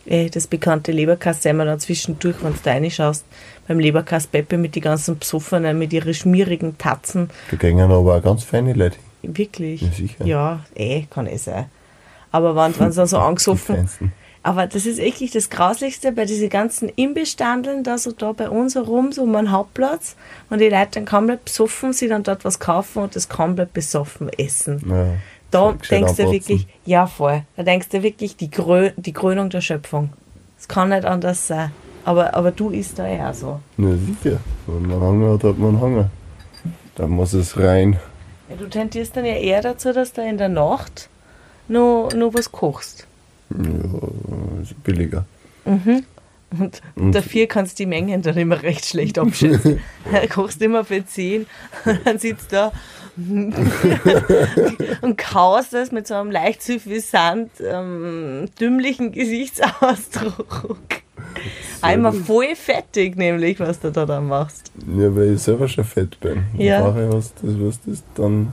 Eh, 0.07 0.31
das 0.31 0.47
bekannte 0.47 0.91
Leberkass 0.91 1.43
sehen 1.43 1.59
wir 1.59 1.67
dann 1.67 1.79
zwischendurch, 1.79 2.37
wenn 2.43 2.55
du 2.55 2.59
da 2.63 2.73
reinschaust, 2.73 3.27
beim 3.67 3.79
Leberkass 3.79 4.27
Peppe 4.27 4.57
mit 4.57 4.75
die 4.75 4.81
ganzen 4.81 5.19
Psoffenen, 5.19 5.79
mit 5.79 5.93
ihren 5.93 6.15
schmierigen 6.15 6.79
Tatzen. 6.79 7.29
Da 7.51 7.59
gehen 7.59 7.79
aber 7.79 7.99
auch 7.99 8.23
ganz 8.23 8.43
feine 8.43 8.73
Leute. 8.73 8.97
Wirklich? 9.21 9.83
Ja, 9.83 9.89
sicher. 9.91 10.25
Ja, 10.25 10.61
eh, 10.75 11.03
kann 11.11 11.27
eh 11.27 11.37
sein. 11.37 11.67
Aber 12.33 12.57
wenn, 12.57 12.79
wenn 12.81 12.91
sie 12.91 12.97
dann 12.97 13.07
so 13.07 13.19
angesoffen. 13.19 13.87
Aber 14.49 14.67
das 14.67 14.87
ist 14.87 14.97
wirklich 14.97 15.31
das 15.31 15.51
Grauslichste 15.51 16.11
bei 16.11 16.25
diesen 16.25 16.49
ganzen 16.49 16.89
Imbissstandeln, 16.89 17.85
da 17.85 17.99
so 17.99 18.13
da 18.13 18.33
bei 18.33 18.49
uns 18.49 18.77
herum, 18.77 19.13
so 19.13 19.25
um 19.25 19.35
den 19.35 19.51
Hauptplatz, 19.51 20.17
und 20.49 20.61
die 20.63 20.71
Leute 20.71 20.93
dann 20.93 21.05
komplett 21.05 21.45
besoffen, 21.45 21.93
sie 21.93 22.09
dann 22.09 22.23
dort 22.23 22.47
was 22.47 22.59
kaufen 22.59 23.03
und 23.03 23.15
das 23.15 23.29
komplett 23.29 23.75
besoffen 23.75 24.31
essen. 24.31 24.83
Ja. 24.89 25.07
Da 25.51 25.75
denkst 25.91 26.17
du 26.17 26.31
wirklich, 26.31 26.67
ja 26.87 27.07
voll, 27.07 27.43
da 27.57 27.63
denkst 27.63 27.91
du 27.91 28.03
wirklich 28.03 28.37
die, 28.37 28.49
Krö 28.49 28.93
die 28.97 29.13
Krönung 29.13 29.51
der 29.51 29.61
Schöpfung. 29.61 30.15
Es 30.59 30.67
kann 30.67 30.89
nicht 30.89 31.05
anders 31.05 31.47
sein. 31.47 31.71
Aber, 32.07 32.33
aber 32.35 32.51
du 32.51 32.71
isst 32.71 32.99
da 32.99 33.07
eher 33.07 33.35
so. 33.35 33.61
Na 33.77 33.91
sicher. 33.97 34.41
Wenn 34.67 34.89
man 34.89 34.99
Hunger 34.99 35.35
hat, 35.35 35.45
hat 35.45 35.59
man 35.59 35.79
Hunger. 35.79 36.11
Da 36.95 37.07
muss 37.07 37.35
es 37.35 37.59
rein. 37.59 38.01
Ja, 38.49 38.57
du 38.57 38.67
tendierst 38.67 39.15
dann 39.15 39.27
ja 39.27 39.35
eher 39.35 39.61
dazu, 39.61 39.93
dass 39.93 40.15
du 40.15 40.27
in 40.27 40.39
der 40.39 40.49
Nacht 40.49 41.11
nur, 41.69 42.09
nur 42.15 42.33
was 42.33 42.51
kochst. 42.51 43.07
Ja, 43.51 44.63
ist 44.63 44.83
billiger. 44.85 45.25
Und, 45.65 46.81
Und- 46.97 47.15
dafür 47.15 47.47
kannst 47.47 47.79
du 47.79 47.83
die 47.85 47.87
Mengen 47.87 48.23
dann 48.23 48.37
immer 48.37 48.63
recht 48.63 48.87
schlecht 48.87 49.19
abschätzen. 49.19 49.81
du 50.23 50.29
kochst 50.29 50.63
immer 50.63 50.85
für 50.85 51.05
10 51.05 51.47
und 51.85 52.01
dann 52.05 52.19
sitzt 52.19 52.53
da 52.53 52.73
und 55.03 55.19
kaust 55.19 55.73
das 55.73 55.91
mit 55.91 56.07
so 56.07 56.15
einem 56.15 56.31
leicht 56.31 56.63
suffisant 56.63 57.51
ähm, 57.61 58.47
dümmlichen 58.61 59.11
Gesichtsausdruck. 59.13 60.79
Einmal 61.83 62.13
voll 62.13 62.55
fettig, 62.55 63.17
nämlich, 63.17 63.59
was 63.61 63.81
du 63.81 63.91
da 63.91 64.07
dann 64.07 64.29
machst. 64.29 64.71
Ja, 64.97 65.15
weil 65.15 65.35
ich 65.35 65.43
selber 65.43 65.69
schon 65.69 65.85
fett 65.85 66.19
bin. 66.21 66.45
Ja. 66.57 66.81
Brauche 66.83 67.05
ich 67.07 67.13
was, 67.13 67.35
das, 67.35 67.53
was 67.59 67.81
das 67.87 68.03
dann 68.15 68.53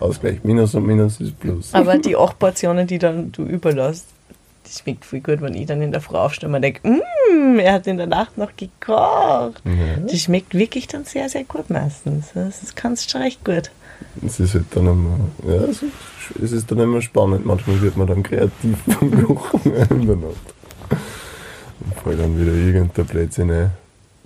ausgleicht. 0.00 0.44
Minus 0.44 0.74
und 0.74 0.86
Minus 0.86 1.20
ist 1.20 1.38
Plus. 1.38 1.74
Aber 1.74 1.98
die 1.98 2.16
acht 2.16 2.38
Portionen, 2.38 2.86
die 2.86 2.98
dann 2.98 3.32
du 3.32 3.44
überlässt, 3.44 4.06
das 4.66 4.80
schmeckt 4.80 5.04
viel 5.04 5.20
gut, 5.20 5.40
wenn 5.40 5.54
ich 5.54 5.66
dann 5.66 5.80
in 5.80 5.92
der 5.92 6.00
Früh 6.00 6.16
aufstehe 6.16 6.48
und 6.48 6.52
mir 6.52 6.60
denke, 6.60 6.80
mmm, 6.82 7.58
er 7.58 7.74
hat 7.74 7.86
in 7.86 7.96
der 7.96 8.06
Nacht 8.06 8.36
noch 8.36 8.50
gekocht. 8.56 9.62
Ja. 9.64 9.96
Das 10.06 10.20
schmeckt 10.20 10.54
wirklich 10.54 10.88
dann 10.88 11.04
sehr, 11.04 11.28
sehr 11.28 11.44
gut 11.44 11.70
meistens. 11.70 12.26
Das 12.34 12.74
kannst 12.74 13.10
schon 13.10 13.22
recht 13.22 13.44
gut. 13.44 13.70
Es 14.24 14.40
ist 14.40 14.54
halt 14.54 14.64
dann 14.72 14.86
immer, 14.86 15.20
ja, 15.46 15.62
es 15.62 15.82
ist, 15.82 15.92
es 16.42 16.52
ist 16.52 16.70
dann 16.70 16.80
immer 16.80 17.00
spannend. 17.00 17.46
Manchmal 17.46 17.80
wird 17.80 17.96
man 17.96 18.06
dann 18.06 18.22
kreativ 18.22 18.78
beim 18.86 19.24
Kochen 19.24 19.74
in 19.74 20.06
der 20.06 20.16
Nacht. 20.16 20.54
Und 21.80 22.00
fällt 22.02 22.20
dann 22.20 22.38
wieder 22.38 22.52
irgendein 22.52 23.06
Blödsinn 23.06 23.50
ein. 23.50 23.70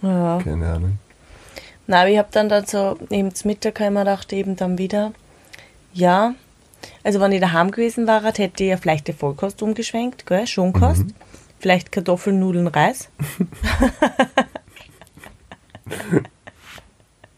Ja. 0.02 0.40
Keine 0.42 0.72
Ahnung. 0.72 0.98
Na, 1.86 2.00
aber 2.00 2.10
ich 2.10 2.18
habe 2.18 2.28
dann 2.30 2.48
dazu, 2.48 2.96
eben 3.10 3.34
zum 3.34 3.48
Mittag 3.48 3.80
habe 3.80 3.88
ich 3.88 3.94
mir 3.94 4.00
gedacht, 4.00 4.32
eben 4.32 4.56
dann 4.56 4.78
wieder, 4.78 5.12
ja, 5.92 6.34
also 7.02 7.20
wenn 7.20 7.32
ich 7.32 7.40
daheim 7.40 7.70
gewesen 7.70 8.06
war, 8.06 8.22
hätte 8.22 8.64
ich 8.64 8.70
ja 8.70 8.76
vielleicht 8.76 9.08
die 9.08 9.12
Vollkost 9.12 9.62
umgeschwenkt, 9.62 10.26
gell, 10.26 10.46
Schonkost, 10.46 11.06
vielleicht 11.58 11.92
Kartoffeln, 11.92 12.38
Nudeln, 12.38 12.66
Reis. 12.66 13.08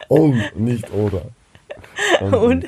Und 0.08 0.56
nicht 0.56 0.90
oder. 0.92 1.22
Und, 2.36 2.66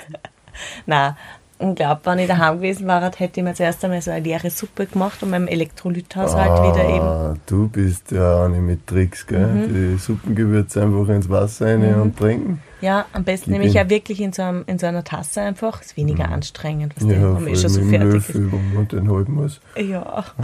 na, 0.86 1.16
ich 1.58 1.74
glaube, 1.76 2.00
wenn 2.04 2.18
ich 2.18 2.26
daheim 2.26 2.56
gewesen 2.56 2.86
wäre, 2.86 3.10
hätte 3.16 3.40
ich 3.40 3.44
mir 3.44 3.54
zuerst 3.54 3.84
einmal 3.84 4.02
so 4.02 4.10
eine 4.10 4.24
leere 4.24 4.50
Suppe 4.50 4.86
gemacht 4.86 5.22
und 5.22 5.30
meinem 5.30 5.46
Elektrolythaushalt 5.46 6.50
ah, 6.50 6.72
wieder 6.72 6.84
eben. 6.88 7.40
Du 7.46 7.68
bist 7.68 8.10
ja 8.10 8.44
eine 8.44 8.58
mit 8.58 8.86
Tricks, 8.86 9.26
gell? 9.26 9.46
Mhm. 9.46 9.74
Die 9.74 9.96
Suppengewürze 9.98 10.82
einfach 10.82 11.08
ins 11.08 11.28
Wasser 11.28 11.66
rein 11.66 11.94
und 11.94 12.18
trinken. 12.18 12.60
Ja, 12.80 13.06
am 13.12 13.22
besten 13.24 13.52
nämlich 13.52 13.76
ihm. 13.76 13.82
auch 13.82 13.88
wirklich 13.88 14.20
in 14.20 14.32
so, 14.32 14.42
einem, 14.42 14.64
in 14.66 14.78
so 14.78 14.86
einer 14.86 15.04
Tasse 15.04 15.42
einfach. 15.42 15.80
Ist 15.80 15.96
weniger 15.96 16.28
anstrengend, 16.28 16.96
was 16.96 17.04
Mhm. 17.04 17.10
Ja, 17.10 17.18
der, 17.18 17.36
wenn 17.36 17.46
eh 17.46 17.56
schon 17.56 17.70
so 17.70 17.82
fertig 17.82 18.08
ist. 18.08 18.28
Löffel, 18.28 18.52
wo 18.52 18.56
man 18.56 18.88
den 18.88 19.10
halten 19.10 19.32
muss. 19.32 19.60
Ja. 19.76 20.24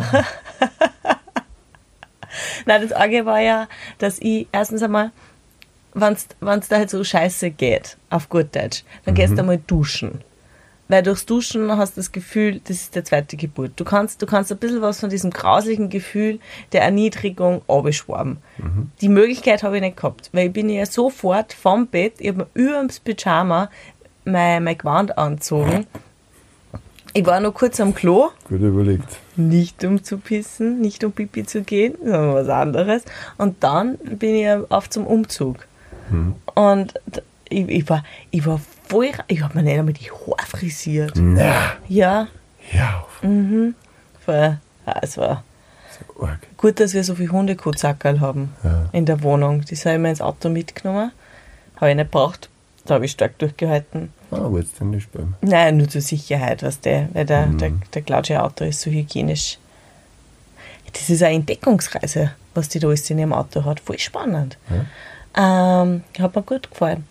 Nein, 2.67 2.83
das 2.83 2.93
Arge 2.93 3.27
war 3.27 3.41
ja, 3.41 3.67
dass 3.99 4.19
ich 4.21 4.47
erstens 4.53 4.83
einmal, 4.83 5.11
wenn 5.95 6.13
es 6.13 6.29
da 6.69 6.77
halt 6.77 6.89
so 6.91 7.03
scheiße 7.03 7.51
geht, 7.51 7.97
auf 8.11 8.29
gut 8.29 8.55
Deutsch, 8.55 8.85
dann 9.05 9.15
gehst 9.15 9.35
du 9.35 9.41
einmal 9.41 9.59
duschen. 9.59 10.21
Weil 10.91 11.05
durchs 11.05 11.25
Duschen 11.25 11.71
hast 11.77 11.97
du 11.97 12.01
das 12.01 12.11
Gefühl, 12.11 12.61
das 12.65 12.79
ist 12.79 12.97
der 12.97 13.05
zweite 13.05 13.37
Geburt. 13.37 13.73
Du 13.77 13.85
kannst, 13.85 14.21
du 14.23 14.27
kannst 14.27 14.51
ein 14.51 14.59
bisschen 14.59 14.83
was 14.83 14.99
von 14.99 15.09
diesem 15.09 15.31
grauslichen 15.31 15.89
Gefühl 15.89 16.41
der 16.73 16.83
Erniedrigung 16.83 17.63
abschwaben. 17.69 18.39
Die 19.01 19.09
Möglichkeit 19.09 19.63
habe 19.63 19.77
ich 19.77 19.83
nicht 19.83 19.97
gehabt, 19.97 20.31
weil 20.33 20.49
ich 20.49 20.53
bin 20.53 20.69
ja 20.69 20.85
sofort 20.87 21.53
vom 21.53 21.87
Bett, 21.87 22.15
ich 22.19 22.29
habe 22.29 22.39
mir 22.39 22.47
über 22.55 22.83
das 22.85 22.99
Pyjama 22.99 23.71
mein, 24.25 24.65
mein 24.65 24.77
Gewand 24.77 25.17
angezogen. 25.17 25.87
Ich 27.13 27.25
war 27.27 27.41
noch 27.41 27.55
kurz 27.55 27.81
am 27.81 27.95
Klo, 27.95 28.31
Gut 28.49 28.61
überlegt. 28.61 29.17
nicht 29.37 29.85
um 29.85 30.03
zu 30.03 30.19
pissen, 30.19 30.81
nicht 30.81 31.03
um 31.05 31.11
Pipi 31.13 31.45
zu 31.45 31.63
gehen, 31.63 31.95
sondern 32.03 32.35
was 32.35 32.49
anderes. 32.49 33.03
Und 33.37 33.63
dann 33.65 33.97
bin 33.99 34.35
ich 34.37 34.49
auf 34.73 34.89
zum 34.91 35.07
Umzug. 35.07 35.67
Und 36.55 36.95
d- 37.07 37.23
ich, 37.49 37.69
ich, 37.69 37.89
war, 37.89 38.05
ich 38.31 38.45
war 38.47 38.61
voll, 38.91 39.11
ich 39.29 39.43
habe 39.43 39.57
mir 39.57 39.63
nicht 39.63 39.79
einmal 39.79 39.93
die 39.95 40.11
Haare 40.11 40.47
frisiert. 40.47 41.13
Na, 41.17 41.73
Ja, 41.89 42.27
ja, 42.73 43.01
auf. 43.05 43.21
voll, 44.25 44.59
ja, 44.87 44.97
es 45.03 45.17
war 45.17 45.43
So 46.17 46.25
arg. 46.27 46.39
gut, 46.57 46.81
dass 46.81 46.93
wir 46.95 47.05
so 47.05 47.15
viele 47.15 47.31
Hundekotzackerl 47.33 48.21
haben 48.21 48.55
Ja. 48.65 48.89
in 48.93 49.07
der 49.07 49.23
Wohnung. 49.23 49.63
Die 49.65 49.75
habe 49.77 49.93
ich 49.95 49.99
mir 49.99 50.11
ins 50.11 50.21
Auto 50.21 50.49
mitgenommen. 50.49 51.13
Habe 51.77 51.91
ich 51.91 51.97
nicht 51.97 52.11
gebraucht. 52.13 52.49
Da 52.87 52.95
habe 52.95 53.05
ich 53.05 53.13
stark 53.13 53.39
durchgehalten. 53.39 54.13
Ah, 54.31 54.39
wolltest 54.51 54.81
du 54.81 54.85
nicht 54.85 55.05
spielen? 55.05 55.35
Nein, 55.43 55.77
nur 55.77 55.89
zur 55.89 56.01
Sicherheit, 56.01 56.63
was 56.63 56.81
der, 56.81 57.09
weil 57.13 57.27
der, 57.27 57.47
der, 57.47 57.73
der 57.95 58.03
Claudia 58.03 58.43
Auto 58.43 58.65
ist 58.65 58.81
so 58.81 58.91
hygienisch. 58.91 59.59
Das 60.93 61.09
ist 61.09 61.23
eine 61.23 61.37
Entdeckungsreise, 61.37 62.33
was 62.55 62.69
die 62.69 62.79
da 62.81 62.89
alles 62.89 63.09
in 63.11 63.19
ihrem 63.19 63.33
Auto 63.33 63.65
hat. 63.65 63.81
Voll 63.81 63.99
spannend. 63.99 64.57
Ähm, 65.37 66.03
hat 66.19 66.35
mir 66.35 66.43
gut 66.43 66.71
gefallen. 66.71 67.05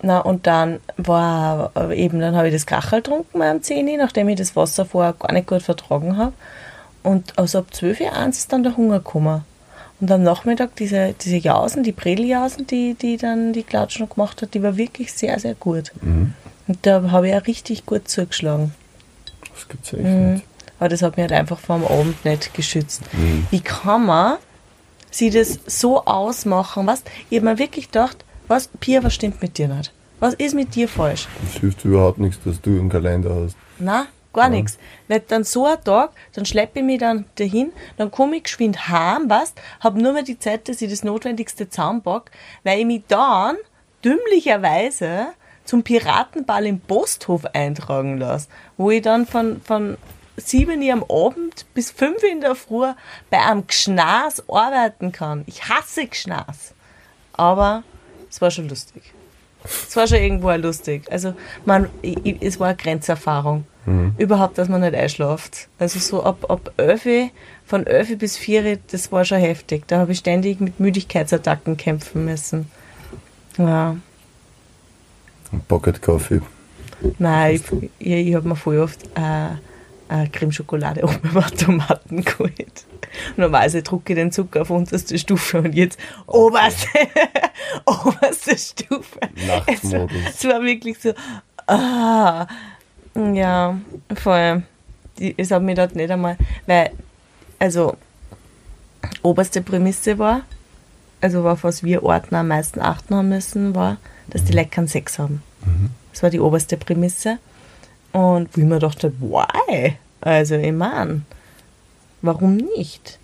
Na, 0.00 0.20
und 0.20 0.46
dann 0.46 0.78
war 0.96 1.72
eben, 1.90 2.20
dann 2.20 2.36
habe 2.36 2.48
ich 2.48 2.54
das 2.54 2.66
Kachel 2.66 3.02
getrunken 3.02 3.42
am 3.42 3.62
10 3.62 3.88
Uhr, 3.88 3.96
nachdem 3.96 4.28
ich 4.28 4.36
das 4.36 4.54
Wasser 4.54 4.84
vorher 4.84 5.12
gar 5.12 5.32
nicht 5.32 5.48
gut 5.48 5.62
vertragen 5.62 6.16
habe. 6.16 6.32
Und 7.02 7.36
also 7.38 7.58
ab 7.58 7.74
12 7.74 8.00
Uhr 8.00 8.12
eins 8.12 8.38
ist 8.38 8.52
dann 8.52 8.62
der 8.62 8.76
Hunger 8.76 8.98
gekommen. 8.98 9.44
Und 10.00 10.10
am 10.12 10.22
Nachmittag 10.22 10.76
diese, 10.76 11.14
diese 11.20 11.38
Jausen, 11.38 11.82
die 11.82 11.90
Bredeljausen, 11.90 12.66
die, 12.68 12.94
die 12.94 13.16
dann 13.16 13.52
die 13.52 13.64
Klatsch 13.64 13.98
noch 13.98 14.10
gemacht 14.10 14.40
hat, 14.42 14.54
die 14.54 14.62
war 14.62 14.76
wirklich 14.76 15.12
sehr, 15.12 15.38
sehr 15.40 15.54
gut. 15.54 15.90
Und 16.68 16.78
da 16.82 17.10
habe 17.10 17.28
ich 17.28 17.34
auch 17.34 17.46
richtig 17.46 17.84
gut 17.84 18.08
zugeschlagen. 18.08 18.72
Das 19.52 19.68
gibt's 19.68 19.92
echt 19.92 20.02
nicht. 20.04 20.44
Aber 20.78 20.88
das 20.88 21.02
hat 21.02 21.16
mich 21.16 21.22
halt 21.22 21.32
einfach 21.32 21.58
vor 21.58 21.78
dem 21.78 21.86
Abend 21.86 22.24
nicht 22.24 22.54
geschützt. 22.54 23.02
Wie 23.50 23.60
kann 23.60 24.06
man 24.06 24.36
sie 25.10 25.30
das 25.30 25.58
so 25.66 26.04
ausmachen? 26.04 26.86
Was? 26.86 27.02
Ich 27.30 27.38
habe 27.38 27.50
mir 27.50 27.58
wirklich 27.58 27.86
gedacht, 27.86 28.24
was, 28.48 28.68
Pia, 28.80 29.02
was 29.04 29.14
stimmt 29.14 29.40
mit 29.40 29.58
dir 29.58 29.68
nicht? 29.68 29.92
Was 30.20 30.34
ist 30.34 30.54
mit 30.54 30.74
dir 30.74 30.88
falsch? 30.88 31.28
Es 31.46 31.60
hilft 31.60 31.84
überhaupt 31.84 32.18
nichts, 32.18 32.42
dass 32.44 32.60
du 32.60 32.70
einen 32.70 32.88
Kalender 32.88 33.34
hast. 33.34 33.56
Na, 33.78 34.06
gar 34.32 34.48
nichts. 34.48 34.78
Weil 35.06 35.20
dann 35.20 35.44
so 35.44 35.66
ein 35.66 35.82
Tag, 35.84 36.10
dann 36.32 36.44
schleppe 36.44 36.80
ich 36.80 36.84
mich 36.84 36.98
dann 36.98 37.26
dahin, 37.36 37.72
dann 37.96 38.10
komme 38.10 38.36
ich 38.36 38.44
geschwind 38.44 38.88
heim, 38.88 39.30
weißt, 39.30 39.60
habe 39.80 40.02
nur 40.02 40.12
mehr 40.12 40.22
die 40.22 40.38
Zeit, 40.38 40.68
dass 40.68 40.82
ich 40.82 40.90
das 40.90 41.04
Notwendigste 41.04 41.68
zusammenpack, 41.68 42.30
weil 42.64 42.80
ich 42.80 42.86
mich 42.86 43.02
dann 43.06 43.56
dümmlicherweise 44.04 45.28
zum 45.64 45.82
Piratenball 45.82 46.66
im 46.66 46.80
Posthof 46.80 47.44
eintragen 47.52 48.18
lasse, 48.18 48.48
wo 48.76 48.90
ich 48.90 49.02
dann 49.02 49.26
von, 49.26 49.60
von 49.60 49.98
7 50.36 50.82
Uhr 50.82 50.92
am 50.92 51.04
Abend 51.04 51.66
bis 51.74 51.90
5 51.90 52.22
Uhr 52.22 52.30
in 52.30 52.40
der 52.40 52.54
Früh 52.54 52.86
bei 53.30 53.38
einem 53.38 53.66
Gschnas 53.66 54.42
arbeiten 54.48 55.12
kann. 55.12 55.44
Ich 55.46 55.68
hasse 55.68 56.06
Gschnas. 56.06 56.74
Aber 57.32 57.82
es 58.30 58.40
war 58.40 58.50
schon 58.50 58.68
lustig. 58.68 59.02
Es 59.64 59.96
war 59.96 60.06
schon 60.06 60.18
irgendwo 60.18 60.50
auch 60.50 60.56
lustig. 60.56 61.10
Also, 61.10 61.34
man, 61.64 61.88
ich, 62.02 62.40
es 62.40 62.60
war 62.60 62.68
eine 62.68 62.76
Grenzerfahrung. 62.76 63.64
Überhaupt, 64.18 64.58
dass 64.58 64.68
man 64.68 64.82
nicht 64.82 64.94
einschlaft. 64.94 65.68
Also 65.78 65.98
so 65.98 66.22
ab, 66.22 66.50
ab 66.50 66.72
11, 66.76 67.06
Uhr, 67.06 67.30
von 67.64 67.86
11 67.86 68.10
Uhr 68.10 68.16
bis 68.16 68.36
4, 68.36 68.64
Uhr, 68.64 68.78
das 68.90 69.10
war 69.12 69.24
schon 69.24 69.38
heftig. 69.38 69.84
Da 69.86 69.98
habe 70.00 70.12
ich 70.12 70.18
ständig 70.18 70.60
mit 70.60 70.78
Müdigkeitsattacken 70.78 71.76
kämpfen 71.78 72.26
müssen. 72.26 72.70
Ja. 73.56 73.96
Ein 75.52 75.60
Pocket 75.66 76.02
Coffee. 76.02 76.42
Nein, 77.18 77.54
ich, 77.54 77.62
ich, 77.98 78.28
ich 78.28 78.34
habe 78.34 78.48
mir 78.48 78.56
voll 78.56 78.78
oft 78.78 79.04
äh, 79.14 79.48
äh, 80.08 80.26
Cremeschokolade 80.28 81.04
oben 81.04 81.20
im 81.22 81.36
Automaten 81.36 82.24
geholt. 82.24 82.84
Normalerweise 83.36 83.82
drucke 83.82 84.12
ich 84.12 84.18
den 84.18 84.32
Zucker 84.32 84.62
auf 84.62 84.70
unterste 84.70 85.18
Stufe 85.18 85.58
und 85.58 85.74
jetzt 85.74 85.98
oberste, 86.26 86.88
oberste 87.86 88.56
Stufe. 88.56 89.20
Es, 89.66 89.84
es 89.84 90.44
war 90.44 90.62
wirklich 90.62 90.98
so, 90.98 91.12
ah, 91.66 92.46
ja, 93.14 93.78
voll. 94.14 94.62
Es 95.36 95.50
hat 95.50 95.62
mir 95.62 95.74
dort 95.74 95.96
nicht 95.96 96.10
einmal, 96.10 96.36
weil, 96.66 96.90
also, 97.58 97.96
oberste 99.22 99.62
Prämisse 99.62 100.18
war, 100.18 100.42
also 101.20 101.46
auf 101.48 101.64
was 101.64 101.82
wir 101.82 102.02
Ordner 102.04 102.40
am 102.40 102.48
meisten 102.48 102.80
achten 102.80 103.14
haben 103.14 103.28
müssen, 103.28 103.74
war, 103.74 103.96
dass 104.28 104.44
die 104.44 104.52
Leute 104.52 104.68
keinen 104.68 104.88
Sex 104.88 105.18
haben. 105.18 105.42
Das 106.12 106.22
war 106.22 106.30
die 106.30 106.40
oberste 106.40 106.76
Prämisse. 106.76 107.38
Und 108.18 108.48
wo 108.56 108.60
ich 108.60 108.66
mir 108.66 108.78
dachte, 108.80 109.12
why? 109.20 109.94
Also, 110.20 110.56
ich 110.56 110.72
meine, 110.72 111.22
warum 112.22 112.56
nicht? 112.56 113.18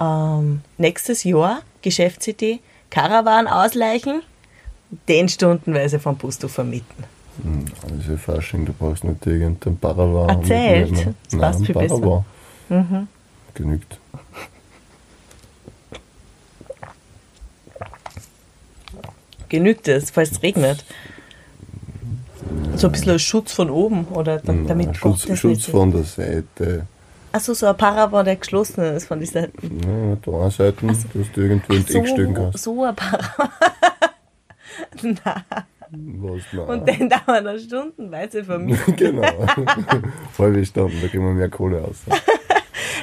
Ähm, 0.00 0.62
nächstes 0.78 1.22
Jahr, 1.22 1.60
Geschäftsidee, 1.82 2.58
Karawan 2.90 3.46
ausleichen, 3.46 4.22
den 5.08 5.28
stundenweise 5.28 6.00
vom 6.00 6.16
Busto 6.16 6.48
vermieten. 6.48 7.04
Hm, 7.42 7.66
Also 7.88 8.16
Fasching, 8.16 8.64
du 8.66 8.72
brauchst 8.72 9.04
nicht 9.04 9.24
irgendeinen 9.26 9.78
Paravan. 9.78 10.28
Erzählt. 10.40 10.90
mitnehmen. 10.90 11.14
Das 11.30 11.40
passt 11.40 11.58
Nein, 11.60 11.66
viel 11.66 11.74
besser. 11.74 12.00
Paravan. 12.68 13.08
Genügt. 13.54 13.98
Genügt 19.48 19.86
es, 19.88 20.10
falls 20.10 20.32
es 20.32 20.42
regnet? 20.42 20.84
So 22.76 22.88
ein 22.88 22.92
bisschen 22.92 23.12
als 23.12 23.22
Schutz 23.22 23.52
von 23.52 23.70
oben 23.70 24.04
oder 24.08 24.38
da, 24.38 24.52
damit 24.66 24.88
Hm, 24.88 24.94
Schutz, 24.94 25.20
Gott 25.22 25.30
das 25.30 25.38
Schutz 25.38 25.56
nicht- 25.58 25.70
von 25.70 25.90
der 25.92 26.02
Seite. 26.04 26.86
Achso, 27.32 27.52
so 27.54 27.66
ein 27.66 27.76
Paravan, 27.76 28.24
der 28.24 28.36
geschlossen 28.36 28.82
ist 28.96 29.06
von 29.06 29.20
dieser. 29.20 29.42
Ja, 29.42 29.48
mit 29.62 30.24
der 30.26 30.34
einen 30.34 30.50
Seite, 30.50 30.86
dass 30.86 31.04
du 31.34 31.40
irgendwo 31.40 31.72
ein 31.74 31.80
Eck 31.86 32.08
stellen 32.08 32.34
So, 32.34 32.42
kannst. 32.42 32.58
so 32.64 32.84
ein 32.84 32.94
Paravan. 32.96 33.48
Nein. 35.02 35.16
Was, 35.88 36.42
nein. 36.52 36.66
Und 36.66 36.88
den 36.88 37.08
da 37.08 37.20
man 37.26 37.44
dann 37.44 37.58
stundenweise 37.60 38.42
vermieten. 38.44 38.96
genau. 38.96 39.22
Halbe 40.36 40.64
Stunden, 40.66 40.98
da 41.00 41.08
kriegen 41.08 41.24
wir 41.24 41.32
mehr 41.32 41.48
Kohle 41.48 41.82
aus. 41.82 41.96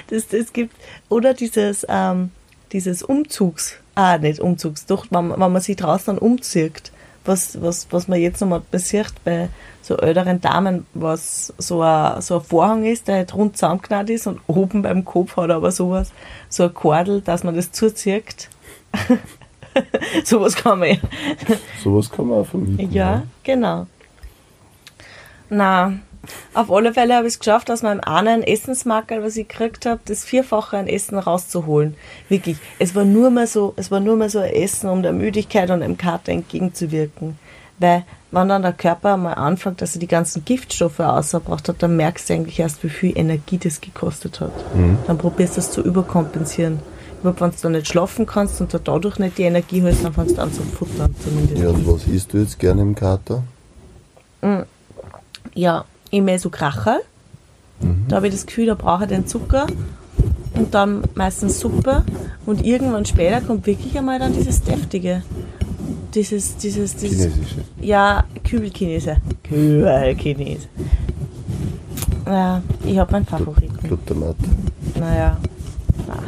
Das, 0.08 0.28
das 0.28 0.52
gibt, 0.52 0.76
oder 1.10 1.34
dieses, 1.34 1.86
ähm, 1.90 2.30
dieses 2.72 3.02
Umzugs, 3.04 3.78
ah, 3.96 4.18
nicht 4.18 4.40
Umzugs, 4.42 4.86
doch, 4.86 5.06
wenn, 5.10 5.30
man- 5.30 5.40
wenn 5.40 5.52
man 5.54 5.62
sich 5.62 5.78
draußen 5.78 6.18
umzieht, 6.18 6.92
was, 7.26 7.62
was, 7.62 7.88
was 7.92 8.08
man 8.08 8.20
jetzt 8.20 8.42
nochmal 8.42 8.62
passiert 8.62 9.14
bei 9.24 9.50
so 9.82 9.98
älteren 9.98 10.42
Damen, 10.42 10.86
was 10.94 11.54
so 11.58 11.82
ein, 11.82 12.22
so 12.22 12.40
ein 12.40 12.44
Vorhang 12.44 12.86
ist, 12.86 13.08
der 13.08 13.16
halt 13.16 13.34
rund 13.34 13.58
zusammengenäht 13.58 14.10
ist 14.10 14.28
und 14.28 14.40
oben 14.48 14.82
beim 14.82 15.04
Kopf 15.06 15.36
hat 15.38 15.50
aber 15.50 15.72
sowas, 15.72 16.12
so 16.50 16.64
ein 16.64 16.74
Kordel, 16.74 17.22
dass 17.22 17.44
man 17.44 17.56
das 17.56 17.72
zuzieht. 17.72 18.50
sowas 20.24 20.56
kann 20.56 20.80
man 20.80 20.90
ja. 20.90 20.96
Sowas 21.84 22.10
kann 22.10 22.28
man 22.28 22.40
auch 22.40 22.48
vermieten. 22.48 22.92
Ja, 22.92 23.24
genau. 23.44 23.88
Na, 25.50 25.94
auf 26.54 26.72
alle 26.72 26.94
Fälle 26.94 27.16
habe 27.16 27.28
ich 27.28 27.34
es 27.34 27.40
geschafft, 27.40 27.70
aus 27.70 27.82
meinem 27.82 28.00
einen 28.02 28.44
Essensmarker, 28.44 29.24
was 29.24 29.36
ich 29.36 29.48
gekriegt 29.48 29.86
habe, 29.86 30.00
das 30.06 30.24
vierfache 30.24 30.78
an 30.78 30.88
Essen 30.88 31.18
rauszuholen. 31.18 31.96
Wirklich. 32.30 32.58
Es 32.80 32.96
war 32.96 33.04
nur 33.04 33.30
mal 33.30 33.48
so, 33.48 33.74
es 33.76 33.92
war 33.92 34.00
nur 34.00 34.16
mal 34.16 34.30
so 34.30 34.40
ein 34.40 34.54
Essen, 34.54 34.90
um 34.90 35.04
der 35.04 35.14
Müdigkeit 35.14 35.70
und 35.70 35.82
dem 35.82 35.98
Kater 35.98 36.32
entgegenzuwirken. 36.32 37.38
Weil, 37.80 38.06
wenn 38.32 38.48
dann 38.48 38.62
der 38.62 38.72
Körper 38.72 39.18
mal 39.18 39.34
anfängt, 39.34 39.82
dass 39.82 39.96
er 39.96 40.00
die 40.00 40.08
ganzen 40.08 40.46
Giftstoffe 40.46 41.00
ausgebracht 41.00 41.68
hat, 41.68 41.84
dann 41.84 41.98
merkst 41.98 42.30
du 42.30 42.36
eigentlich 42.36 42.60
erst, 42.60 42.84
wie 42.84 42.90
viel 42.90 43.18
Energie 43.18 43.58
das 43.58 43.82
gekostet 43.82 44.40
hat. 44.40 44.54
Dann 45.08 45.18
probierst 45.18 45.54
du 45.54 45.56
das 45.58 45.72
zu 45.72 45.82
überkompensieren. 45.82 46.80
Aber 47.24 47.40
wenn 47.40 47.52
du 47.52 47.58
da 47.62 47.70
nicht 47.70 47.88
schlafen 47.88 48.26
kannst 48.26 48.62
und 48.62 48.74
da 48.74 48.80
dadurch 48.80 49.18
nicht 49.18 49.38
die 49.38 49.44
Energie 49.44 49.82
hast, 49.84 50.04
dann 50.04 50.14
fängst 50.14 50.38
du 50.38 50.42
an 50.42 50.54
zu 50.54 50.62
futtern 50.62 51.16
zumindest. 51.22 51.62
Ja, 51.62 51.70
und 51.70 51.88
was 51.88 52.06
isst 52.06 52.34
du 52.34 52.38
jetzt 52.38 52.60
gerne 52.60 52.82
im 52.82 52.96
Kater? 52.96 53.44
Ja, 55.54 55.86
immer 56.14 56.38
so 56.40 56.50
Kracherl. 56.50 57.02
Da 58.08 58.18
habe 58.18 58.28
ich 58.28 58.34
das 58.34 58.46
Gefühl, 58.46 58.68
da 58.68 58.76
brauche 58.76 59.04
ich 59.04 59.10
den 59.10 59.28
Zucker 59.28 59.68
und 60.56 60.74
dann 60.74 61.04
meistens 61.16 61.60
Suppe 61.60 62.06
und 62.46 62.64
irgendwann 62.66 63.06
später 63.06 63.42
kommt 63.42 63.66
wirklich 63.66 63.98
einmal 63.98 64.20
dann 64.20 64.34
dieses 64.34 64.62
Deftige. 64.62 65.24
Dieses, 66.14 66.56
dieses, 66.58 66.96
dieses. 66.96 67.26
Chinesische. 67.26 67.62
Ja, 67.82 68.24
Kübelchinese. 68.44 69.18
Kübelchinese. 69.44 70.68
Ja, 72.26 72.62
ich 72.86 72.98
habe 72.98 73.12
meinen 73.12 73.26
Favoriten. 73.26 73.78
Glutamat. 73.86 74.36
Naja, 74.98 75.38
na, 76.08 76.20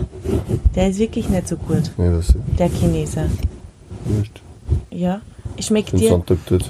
der 0.75 0.89
ist 0.89 0.99
wirklich 0.99 1.29
nicht 1.29 1.47
so 1.47 1.55
gut, 1.55 1.91
Ja, 1.97 2.17
was 2.17 2.29
ist 2.29 2.37
der 2.59 2.69
Chinese. 2.69 3.29
Wurscht. 4.05 4.41
Ja, 4.89 5.21
schmeckt 5.59 5.97
dir. 5.97 6.21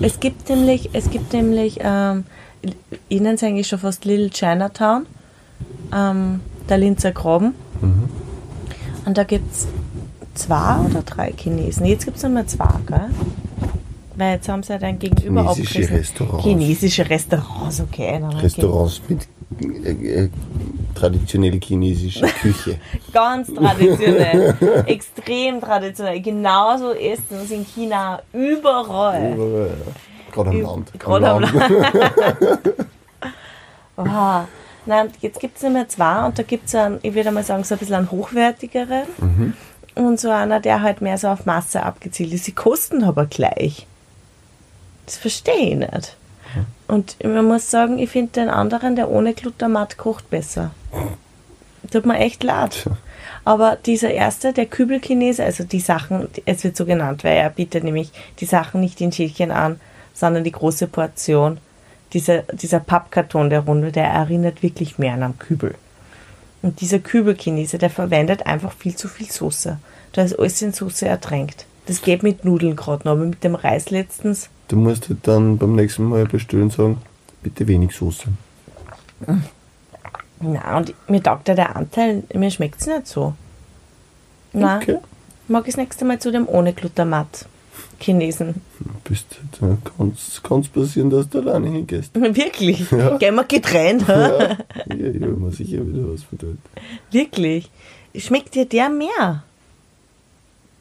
Es 0.01 0.19
gibt 0.19 0.49
nämlich, 0.49 0.89
es 0.93 1.09
gibt 1.09 1.33
nämlich, 1.33 1.79
ähm, 1.81 2.25
nenne 3.09 3.33
es 3.35 3.43
eigentlich 3.43 3.67
schon 3.67 3.79
fast 3.79 4.05
Little 4.05 4.29
Chinatown, 4.29 5.05
ähm, 5.93 6.41
der 6.69 6.77
Linzer 6.77 7.11
Graben. 7.11 7.53
Mhm. 7.81 8.09
Und 9.05 9.17
da 9.17 9.23
gibt 9.23 9.51
es 9.53 9.67
zwei 10.33 10.77
oder 10.79 11.01
drei 11.01 11.33
Chinesen. 11.37 11.85
Jetzt 11.85 12.05
gibt 12.05 12.17
es 12.17 12.23
nur 12.23 12.47
zwei, 12.47 12.69
gell? 12.87 13.09
Weil 14.15 14.35
jetzt 14.35 14.47
haben 14.47 14.63
sie 14.63 14.73
ja 14.73 14.79
dann 14.79 14.97
gegenüber 14.97 15.41
Chinesische 15.41 15.79
abgerissen. 15.79 15.95
Restaurants. 15.97 16.43
Chinesische 16.43 17.09
Restaurants, 17.09 17.81
okay. 17.81 18.21
Restaurants 18.41 19.01
mit 19.09 19.27
äh, 19.61 19.91
äh, 19.91 20.29
traditionell 20.95 21.59
chinesischer 21.61 22.27
Küche. 22.41 22.79
Ganz 23.11 23.53
traditionell. 23.53 24.55
extrem 24.85 25.59
traditionell. 25.59 26.21
Genauso 26.21 26.93
essen 26.93 27.45
sie 27.45 27.55
in 27.55 27.65
China 27.65 28.21
überall. 28.31 29.33
Überall, 29.33 29.69
ja. 29.85 29.91
Gerade 30.35 30.49
am 30.49 30.61
Land. 30.61 30.99
Gerade 30.99 31.29
am 31.29 31.43
Wow. 33.95 34.47
Nein, 34.85 35.09
jetzt 35.21 35.39
gibt 35.39 35.57
es 35.57 35.63
mehr 35.63 35.87
zwei 35.87 36.25
und 36.25 36.37
da 36.37 36.43
gibt 36.43 36.67
es 36.67 36.75
einen, 36.75 36.99
ich 37.01 37.15
würde 37.15 37.31
mal 37.31 37.43
sagen, 37.43 37.63
so 37.63 37.73
ein 37.75 37.79
bisschen 37.79 37.95
einen 37.95 38.11
hochwertigeren 38.11 39.03
und 39.95 40.19
so 40.19 40.29
einer, 40.29 40.59
der 40.59 40.81
halt 40.81 41.01
mehr 41.01 41.17
so 41.17 41.27
auf 41.29 41.45
Masse 41.45 41.81
abgezielt 41.81 42.33
ist. 42.33 42.45
Sie 42.45 42.51
kosten 42.51 43.03
aber 43.03 43.25
gleich. 43.25 43.87
Das 45.05 45.17
verstehe 45.17 45.69
ich 45.69 45.75
nicht. 45.75 46.17
Und 46.87 47.17
man 47.23 47.45
muss 47.45 47.71
sagen, 47.71 47.97
ich 47.97 48.11
finde 48.11 48.33
den 48.33 48.49
anderen, 48.49 48.95
der 48.95 49.09
ohne 49.09 49.33
Glutamat 49.33 49.97
kocht, 49.97 50.29
besser. 50.29 50.71
Tut 51.91 52.05
mir 52.05 52.19
echt 52.19 52.43
leid. 52.43 52.89
Aber 53.43 53.75
dieser 53.75 54.11
erste, 54.11 54.53
der 54.53 54.65
Kübelchinese, 54.65 55.43
also 55.43 55.63
die 55.63 55.79
Sachen, 55.79 56.27
es 56.45 56.63
wird 56.63 56.77
so 56.77 56.85
genannt, 56.85 57.23
weil 57.23 57.37
er 57.37 57.49
bietet 57.49 57.83
nämlich 57.83 58.11
die 58.39 58.45
Sachen 58.45 58.81
nicht 58.81 59.01
in 59.01 59.11
Schälchen 59.11 59.51
an, 59.51 59.79
sondern 60.15 60.43
die 60.43 60.51
große 60.51 60.87
Portion. 60.87 61.59
Dieser, 62.13 62.43
dieser 62.53 62.79
Pappkarton 62.79 63.49
der 63.51 63.59
Runde, 63.61 63.91
der 63.91 64.05
erinnert 64.05 64.63
wirklich 64.63 64.97
mehr 64.97 65.13
an 65.13 65.21
einen 65.23 65.37
Kübel. 65.39 65.75
Und 66.63 66.81
dieser 66.81 66.97
Kübelchinese, 66.99 67.77
der 67.77 67.89
verwendet 67.91 68.47
einfach 68.47 68.71
viel 68.71 68.95
zu 68.95 69.07
viel 69.07 69.29
Soße. 69.31 69.77
Da 70.13 70.21
ist 70.23 70.39
alles 70.39 70.61
in 70.63 70.71
Soße 70.73 71.07
ertränkt. 71.07 71.65
Das 71.87 72.01
geht 72.01 72.23
mit 72.23 72.43
Nudeln 72.45 72.75
gerade 72.75 73.03
noch, 73.05 73.11
aber 73.11 73.25
mit 73.25 73.43
dem 73.43 73.53
Reis 73.53 73.91
letztens, 73.91 74.49
Du 74.69 74.75
musst 74.77 75.09
halt 75.09 75.19
dann 75.27 75.59
beim 75.59 75.75
nächsten 75.75 76.05
Mal 76.05 76.25
bestellen 76.25 76.71
sagen, 76.71 76.97
bitte 77.43 77.67
wenig 77.67 77.95
Soße. 77.95 78.29
na 80.39 80.77
und 80.77 80.93
mir 81.09 81.21
taugt 81.21 81.47
ja 81.47 81.53
der 81.55 81.75
Anteil, 81.75 82.23
mir 82.33 82.49
schmeckt 82.51 82.81
es 82.81 82.87
nicht 82.87 83.07
so. 83.07 83.33
Na, 84.53 84.77
Okay. 84.77 84.97
mag 85.47 85.67
ich 85.67 85.75
das 85.75 85.77
nächste 85.77 86.05
Mal 86.05 86.19
zu 86.19 86.31
dem 86.31 86.47
ohne 86.47 86.73
Glutamat 86.73 87.45
Chinesen. 87.99 88.61
Bist, 89.03 89.27
da 89.59 89.77
kann 89.97 90.11
es 90.11 90.67
passieren, 90.69 91.09
dass 91.09 91.29
du 91.29 91.39
alleine 91.39 91.69
hingehst. 91.69 92.13
Wirklich? 92.15 92.89
Ja. 92.91 93.17
Gehen 93.17 93.35
wir 93.35 93.43
getrennt? 93.43 94.07
Ja, 94.07 94.39
ja, 94.49 94.57
ich 94.89 95.21
habe 95.21 95.33
mir 95.33 95.51
sicher 95.51 95.85
wieder 95.87 96.11
was 96.13 96.23
verdient. 96.23 96.59
Wirklich? 97.11 97.69
Schmeckt 98.15 98.55
dir 98.55 98.65
der 98.65 98.89
mehr? 98.89 99.43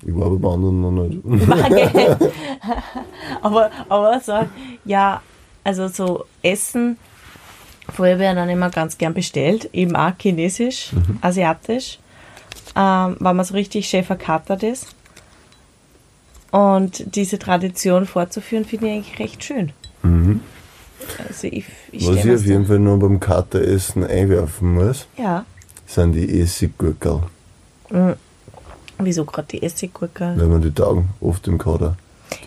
Ich 0.07 0.14
war 0.14 0.31
beim 0.31 0.44
anderen 0.44 0.81
noch 0.81 0.90
nicht. 0.90 1.22
Aber, 3.42 3.70
aber 3.88 4.20
so, 4.20 4.33
ja, 4.85 5.22
also 5.62 5.88
so 5.88 6.24
Essen, 6.42 6.98
vorher 7.90 8.18
werden 8.18 8.37
dann 8.37 8.48
immer 8.50 8.70
ganz 8.70 8.98
gern 8.98 9.14
bestellt, 9.14 9.70
eben 9.72 9.96
auch 9.96 10.12
chinesisch, 10.18 10.90
asiatisch, 11.20 11.98
ähm, 12.77 13.16
weil 13.18 13.35
man 13.35 13.44
so 13.44 13.55
richtig 13.55 13.88
schön 13.88 14.05
verkatert 14.05 14.62
ist. 14.62 14.93
Und 16.54 17.16
diese 17.16 17.36
Tradition 17.40 18.06
fortzuführen, 18.06 18.64
finde 18.64 18.86
ich 18.86 18.92
eigentlich 18.92 19.18
recht 19.18 19.42
schön. 19.42 19.72
Mhm. 20.04 20.40
Also 21.28 21.48
ich, 21.48 21.64
ich 21.90 22.06
Was 22.06 22.24
ich 22.24 22.30
auf 22.32 22.44
jeden 22.46 22.66
Fall 22.66 22.78
noch 22.78 22.96
beim 22.96 23.18
Kateressen 23.18 24.04
einwerfen 24.04 24.74
muss, 24.74 25.08
Ja, 25.18 25.44
sind 25.84 26.12
die 26.12 26.40
Essiggurkel. 26.40 27.22
wieso 28.98 29.24
gerade 29.24 29.48
die 29.48 29.64
Essiggurke? 29.64 30.34
Wenn 30.36 30.48
man 30.48 30.62
die 30.62 30.70
taugen, 30.72 31.08
oft 31.20 31.48
im 31.48 31.58
Kader. 31.58 31.96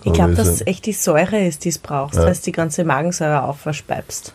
Ich 0.06 0.14
glaube, 0.14 0.36
dass 0.36 0.48
es 0.48 0.66
echt 0.66 0.86
die 0.86 0.94
Säure 0.94 1.46
ist, 1.46 1.66
die 1.66 1.70
es 1.70 1.78
brauchst, 1.78 2.16
Ja. 2.16 2.24
weil 2.24 2.32
es 2.32 2.40
die 2.40 2.54
ganze 2.54 2.86
Magensäure 2.86 3.44
aufverspeibst. 3.44 4.34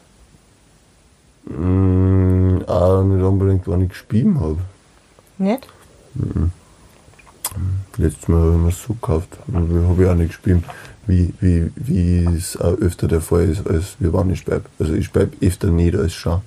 Mm, 1.47 2.59
auch 2.67 3.03
nicht 3.05 3.23
unbedingt, 3.25 3.67
wenn 3.67 3.81
ich 3.81 3.89
gespieben 3.89 4.39
habe. 4.39 4.59
Nicht? 5.39 5.67
Letztes 7.97 8.29
Mal 8.29 8.41
habe 8.41 8.53
ich 8.53 8.59
mir 8.59 8.71
so 8.71 8.95
gekauft, 8.95 9.29
habe 9.53 10.03
ich 10.03 10.09
auch 10.09 10.15
nicht 10.15 10.29
gespielt, 10.29 10.65
wie, 11.07 11.33
wie, 11.41 11.71
wie 11.77 12.25
es 12.37 12.57
auch 12.57 12.79
öfter 12.79 13.09
der 13.09 13.21
Fall 13.21 13.49
ist, 13.49 13.67
als 13.67 13.97
wir 13.99 14.13
wann 14.13 14.31
ich 14.31 14.39
speibe. 14.41 14.65
Also 14.79 14.95
ich 14.95 15.07
speibe 15.07 15.37
öfter 15.45 15.69
nicht 15.69 15.95
als 15.95 16.15
schon. 16.15 16.41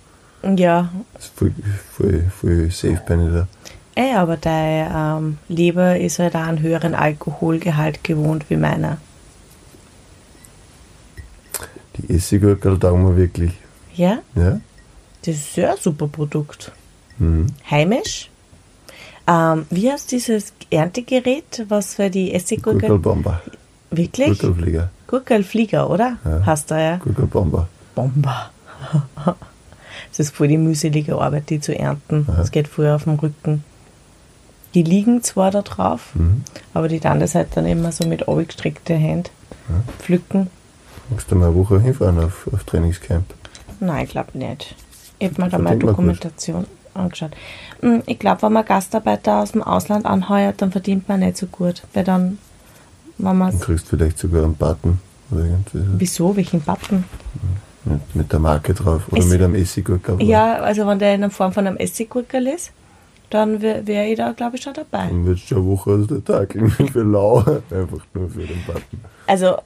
Ja, 0.56 0.92
Das 1.14 1.26
ist 1.26 1.34
voll, 1.38 1.54
voll, 1.92 2.24
voll 2.40 2.70
safe 2.72 3.02
bin 3.08 3.28
ich 3.28 3.34
da. 3.34 3.48
ey, 3.96 4.14
aber 4.16 4.38
dein 4.38 4.92
ähm, 4.94 5.38
Leber 5.48 6.00
ist 6.00 6.20
halt 6.20 6.36
auch 6.36 6.42
einen 6.42 6.62
höheren 6.62 6.94
Alkoholgehalt 6.94 8.04
gewohnt 8.04 8.46
wie 8.50 8.58
meiner. 8.58 8.98
Die 11.98 12.14
Essiggurkel 12.14 12.78
taugen 12.80 13.04
mir 13.04 13.16
wirklich. 13.18 13.54
Ja? 13.96 14.20
Ja? 14.36 14.60
Das 15.26 15.36
ist 15.36 15.56
ja 15.56 15.72
ein 15.72 15.78
super 15.82 16.08
Produkt. 16.08 16.72
Mhm. 17.18 17.48
Heimisch. 17.70 18.30
Ähm, 19.28 19.66
wie 19.70 19.92
heißt 19.92 20.12
dieses 20.12 20.54
Erntegerät, 20.70 21.66
was 21.68 21.96
für 21.96 22.10
die 22.10 22.34
Essiggurke... 22.34 22.80
Gurkelbomber. 22.88 23.42
Wirklich? 23.92 24.40
Gurkelflieger. 24.40 24.90
Gurkelflieger, 25.08 25.90
oder? 25.90 26.18
Ja. 26.26 26.42
Hast 26.46 26.70
du 26.72 26.76
ja. 26.76 26.98
Gurkelbomber. 26.98 27.68
Bomber. 27.96 28.52
Das 30.10 30.20
ist 30.28 30.36
voll 30.36 30.48
die 30.48 30.58
mühselige 30.58 31.18
Arbeit, 31.20 31.50
die 31.50 31.60
zu 31.60 31.78
ernten. 31.78 32.26
Das 32.38 32.52
geht 32.52 32.70
voll 32.70 32.88
auf 32.88 33.04
dem 33.04 33.16
Rücken. 33.16 33.66
Die 34.74 34.84
liegen 34.84 35.24
zwar 35.24 35.52
da 35.52 35.62
drauf, 35.62 36.12
Mhm. 36.14 36.44
aber 36.74 36.88
die 36.88 37.00
dann 37.02 37.20
das 37.20 37.36
halt 37.36 37.50
dann 37.56 37.66
immer 37.66 37.92
so 37.92 38.08
mit 38.08 38.28
abgestreckten 38.28 38.98
Händen 38.98 39.30
pflücken. 40.00 40.50
Magst 41.10 41.32
du 41.32 41.36
mal 41.36 41.48
eine 41.48 41.56
Woche 41.56 41.82
hinfahren 41.82 42.20
auf, 42.20 42.48
auf 42.54 42.64
Trainingscamp? 42.64 43.26
Nein, 43.82 44.06
ich 44.06 44.12
glaube 44.12 44.38
nicht. 44.38 44.76
Ich 45.20 45.30
habe 45.30 45.42
mir 45.42 45.50
da 45.50 45.58
mal. 45.58 45.78
Dokumentation 45.78 46.66
angeschaut. 46.96 47.32
Hm, 47.82 48.04
Ich 48.06 48.20
glaube, 48.20 48.42
wenn 48.44 48.54
man 48.54 48.66
Gastarbeiter 48.66 49.42
aus 49.42 49.52
dem 49.52 49.64
Ausland 49.64 50.06
anheuert, 50.06 50.62
dann 50.62 50.72
verdient 50.72 51.08
man 51.10 51.20
nicht 51.22 51.38
so 51.38 51.48
gut. 51.48 51.84
Weil 51.94 52.04
dann, 52.04 52.38
wenn 53.18 53.38
man 53.38 53.52
Dann 53.52 53.60
kriegst 53.60 53.86
du 53.92 53.98
vielleicht 53.98 54.18
sogar 54.20 54.44
einen 54.44 54.56
Button 54.56 55.00
oder 55.32 55.42
irgendwie 55.44 55.78
so. 55.80 55.84
Wieso? 55.98 56.36
Welchen 56.36 56.62
Button? 56.62 57.04
mit, 57.88 58.16
mit 58.16 58.32
der 58.32 58.40
Marke 58.40 58.74
drauf 58.74 59.04
oder 59.12 59.20
Es- 59.22 59.28
mit 59.28 59.42
einem 59.42 59.54
Essiggurkel. 59.56 60.22
Ja, 60.24 60.56
also 60.56 60.88
wenn 60.88 60.98
der 61.00 61.14
in 61.16 61.22
der 61.22 61.30
Form 61.30 61.52
von 61.54 61.68
einem 61.68 61.78
Essiggurkel 61.78 62.48
ist, 62.48 62.72
dann 63.30 63.62
wäre 63.62 63.86
wär 63.86 64.08
ich 64.10 64.18
da, 64.18 64.32
glaube 64.32 64.56
ich, 64.56 64.64
schon 64.64 64.74
dabei. 64.74 65.08
Dann 65.08 65.26
wird 65.26 65.40
schon 65.40 65.60
eine 65.60 65.68
Woche 65.68 65.92
aus 65.92 66.08
der 66.08 66.24
Tag 66.24 66.56
irgendwie 66.56 66.88
für 66.88 67.04
lau. 67.04 67.40
Einfach 67.70 68.00
nur 68.14 68.30
für 68.30 68.42
den 68.46 68.64
Button. 68.66 69.00
Also, 69.28 69.58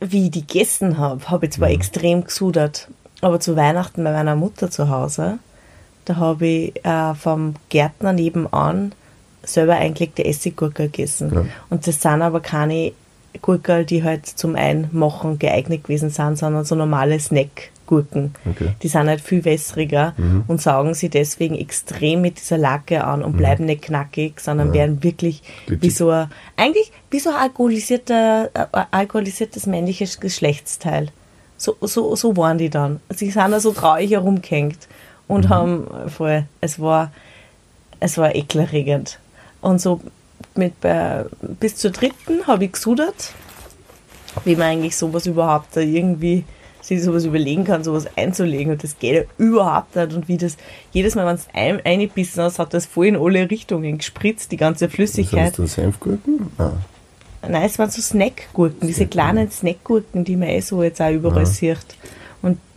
wie 0.00 0.26
ich 0.26 0.30
die 0.30 0.46
gegessen 0.46 0.98
habe, 0.98 1.28
habe 1.28 1.46
ich 1.46 1.52
zwar 1.52 1.70
extrem 1.70 2.22
gesudert, 2.24 2.88
aber 3.20 3.40
zu 3.40 3.56
Weihnachten 3.56 4.04
bei 4.04 4.12
meiner 4.12 4.36
Mutter 4.36 4.70
zu 4.70 4.88
Hause, 4.88 5.38
da 6.06 6.16
habe 6.16 6.46
ich 6.46 6.84
äh, 6.84 7.14
vom 7.14 7.54
Gärtner 7.68 8.12
nebenan 8.12 8.92
selber 9.42 9.74
eingelegte 9.74 10.24
Essiggurkel 10.24 10.86
gegessen. 10.86 11.32
Ja. 11.34 11.44
Und 11.68 11.86
das 11.86 12.00
sind 12.00 12.22
aber 12.22 12.40
keine 12.40 12.92
Gurkel, 13.42 13.84
die 13.84 14.02
halt 14.02 14.26
zum 14.26 14.56
Einmachen 14.56 15.38
geeignet 15.38 15.84
gewesen 15.84 16.10
sind, 16.10 16.38
sondern 16.38 16.64
so 16.64 16.74
normale 16.74 17.18
Snackgurken. 17.20 18.34
Okay. 18.48 18.70
Die 18.82 18.88
sind 18.88 19.08
halt 19.08 19.20
viel 19.20 19.44
wässriger 19.44 20.14
und 20.48 20.62
saugen 20.62 20.94
sie 20.94 21.08
deswegen 21.08 21.54
extrem 21.54 22.22
mit 22.22 22.38
dieser 22.38 22.56
Lacke 22.56 23.04
an 23.04 23.22
und 23.22 23.36
bleiben 23.36 23.66
nicht 23.66 23.82
knackig, 23.82 24.40
sondern 24.40 24.72
werden 24.72 25.02
wirklich 25.02 25.42
wie 25.66 25.76
Glitschig. 25.76 25.96
so 25.96 26.10
ein, 26.10 26.30
eigentlich 26.56 26.90
wie 27.10 27.18
so 27.18 27.30
ein 27.30 27.36
alkoholisierter, 27.36 28.50
äh, 28.54 28.84
alkoholisiertes 28.90 29.66
männliches 29.66 30.18
Geschlechtsteil. 30.18 31.08
So, 31.58 31.76
so, 31.80 32.14
so 32.16 32.36
waren 32.36 32.58
die 32.58 32.70
dann. 32.70 33.00
Sie 33.10 33.30
sind 33.30 33.50
da 33.50 33.60
so 33.60 33.72
traurig 33.72 34.10
herumgehängt 34.10 34.88
und 35.28 35.48
haben 35.48 35.86
voll, 36.08 36.44
es 36.60 36.80
war, 36.80 37.12
es 38.00 38.18
war 38.18 38.34
ekelerregend. 38.34 39.18
Und 39.60 39.80
so 39.80 40.00
mit 40.54 40.80
bei, 40.80 41.24
bis 41.60 41.76
zur 41.76 41.90
dritten 41.90 42.46
habe 42.46 42.66
ich 42.66 42.72
gesudert, 42.72 43.32
wie 44.44 44.54
man 44.56 44.66
eigentlich 44.68 44.96
sowas 44.96 45.26
überhaupt 45.26 45.76
da 45.76 45.80
irgendwie 45.80 46.44
sich 46.82 47.02
sowas 47.02 47.24
überlegen 47.24 47.64
kann, 47.64 47.82
sowas 47.82 48.06
einzulegen 48.16 48.72
und 48.72 48.84
das 48.84 48.98
geht 48.98 49.14
ja 49.14 49.22
überhaupt 49.44 49.96
nicht 49.96 50.12
und 50.12 50.28
wie 50.28 50.36
das 50.36 50.56
jedes 50.92 51.16
Mal, 51.16 51.26
wenn 51.26 51.34
es 51.34 51.48
ein, 51.52 51.80
eingebissen 51.84 52.42
hast, 52.42 52.60
hat 52.60 52.72
das 52.74 52.86
voll 52.86 53.06
in 53.06 53.16
alle 53.16 53.50
Richtungen 53.50 53.98
gespritzt, 53.98 54.52
die 54.52 54.56
ganze 54.56 54.88
Flüssigkeit. 54.88 55.56
Sind 55.56 55.64
das 55.66 55.74
Senfgurken? 55.74 56.48
Ah. 56.58 56.72
Nein, 57.48 57.64
es 57.64 57.78
waren 57.78 57.90
so 57.90 58.00
Snackgurken, 58.00 58.86
diese 58.86 59.06
kleinen 59.06 59.50
Snackgurken, 59.50 60.24
die 60.24 60.36
man 60.36 60.48
eh 60.48 60.60
so 60.60 60.82
jetzt 60.82 61.00
auch 61.00 61.10
überall 61.10 61.40
Ja. 61.40 61.46
sieht. 61.46 61.78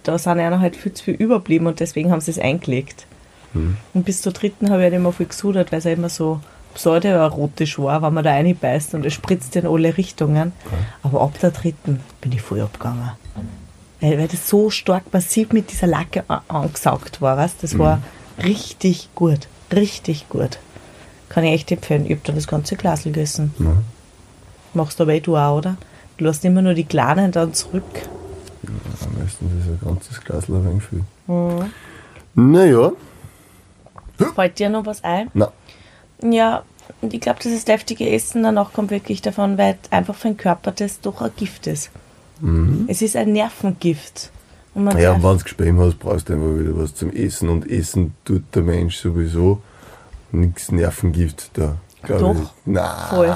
Da 0.03 0.17
sind 0.17 0.39
einer 0.39 0.59
halt 0.59 0.75
viel 0.75 0.93
zu 0.93 1.03
viel 1.03 1.15
überblieben 1.15 1.67
und 1.67 1.79
deswegen 1.79 2.11
haben 2.11 2.21
sie 2.21 2.31
es 2.31 2.39
eingelegt. 2.39 3.05
Hm. 3.53 3.77
Und 3.93 4.05
bis 4.05 4.21
zur 4.21 4.31
dritten 4.31 4.69
habe 4.69 4.81
ich 4.81 4.85
halt 4.85 4.93
immer 4.93 5.11
viel 5.11 5.25
gesudert, 5.25 5.71
weil 5.71 5.79
es 5.79 5.85
ja 5.85 5.91
immer 5.91 6.09
so 6.09 6.39
pseudo-erotisch 6.73 7.79
war, 7.79 8.01
wenn 8.01 8.13
man 8.13 8.23
da 8.23 8.31
reinbeißt 8.31 8.93
und 8.93 9.05
es 9.05 9.13
spritzt 9.13 9.55
in 9.55 9.65
alle 9.65 9.97
Richtungen. 9.97 10.53
Aber 11.03 11.21
ab 11.21 11.39
der 11.41 11.51
dritten 11.51 11.99
bin 12.21 12.31
ich 12.31 12.41
voll 12.41 12.61
abgegangen. 12.61 13.11
Weil, 14.01 14.17
weil 14.17 14.27
das 14.27 14.47
so 14.47 14.69
stark 14.69 15.11
massiv 15.11 15.51
mit 15.51 15.71
dieser 15.71 15.87
Lacke 15.87 16.23
angesaugt 16.47 17.21
war, 17.21 17.37
weißt? 17.37 17.63
das 17.63 17.77
war 17.77 18.01
richtig 18.43 19.09
gut, 19.15 19.47
richtig 19.73 20.29
gut. 20.29 20.59
Kann 21.27 21.43
ich 21.43 21.53
echt 21.53 21.71
empfehlen. 21.71 22.05
Ich 22.05 22.11
habe 22.11 22.21
dann 22.23 22.35
das 22.35 22.47
ganze 22.47 22.75
Glas 22.75 23.03
gegessen. 23.03 23.53
Ja. 23.59 23.73
Machst 24.73 24.99
du 24.99 25.03
aber 25.03 25.13
eh 25.13 25.19
du 25.19 25.37
auch, 25.37 25.57
oder? 25.57 25.77
Du 26.17 26.25
lässt 26.25 26.43
immer 26.43 26.61
nur 26.61 26.73
die 26.73 26.85
Kleinen 26.85 27.31
dann 27.31 27.53
zurück. 27.53 27.83
Am 28.67 29.13
besten 29.23 29.45
ist 29.59 29.67
ein 29.67 29.79
ganzes 29.83 30.19
Glas 30.21 30.49
ein 30.49 30.65
wenig 30.65 30.83
viel. 30.83 31.03
Mhm. 31.27 31.71
Naja, 32.35 32.91
Fällt 34.35 34.59
dir 34.59 34.69
noch 34.69 34.85
was 34.85 35.03
ein? 35.03 35.29
na, 35.33 35.51
Ja, 36.21 36.63
und 37.01 37.13
ich 37.13 37.21
glaube, 37.21 37.39
dieses 37.41 37.63
deftige 37.65 38.09
Essen 38.09 38.43
danach 38.43 38.73
kommt 38.73 38.91
wirklich 38.91 39.21
davon, 39.21 39.57
weil 39.57 39.77
einfach 39.91 40.15
für 40.15 40.27
den 40.29 40.37
Körper 40.37 40.71
das 40.71 40.99
doch 40.99 41.21
ein 41.21 41.31
Gift 41.37 41.67
ist. 41.67 41.89
Es 42.87 43.01
ist 43.01 43.15
ein 43.15 43.31
Nervengift. 43.33 44.31
Und 44.73 44.83
man 44.85 44.95
Mhm. 44.95 45.01
ja, 45.01 45.13
wenn 45.13 45.37
du 45.37 45.43
Gespäm 45.43 45.79
hast, 45.79 45.99
brauchst 45.99 46.29
du 46.29 46.33
einfach 46.33 46.59
wieder 46.59 46.77
was 46.77 46.95
zum 46.95 47.11
Essen. 47.11 47.49
Und 47.49 47.69
Essen 47.69 48.13
tut 48.25 48.43
der 48.53 48.63
Mensch 48.63 48.97
sowieso 48.97 49.61
nichts 50.31 50.71
Nervengift 50.71 51.51
da. 51.53 51.75
Doch. 52.07 52.35
Nein, 52.65 52.85
voll. 53.09 53.35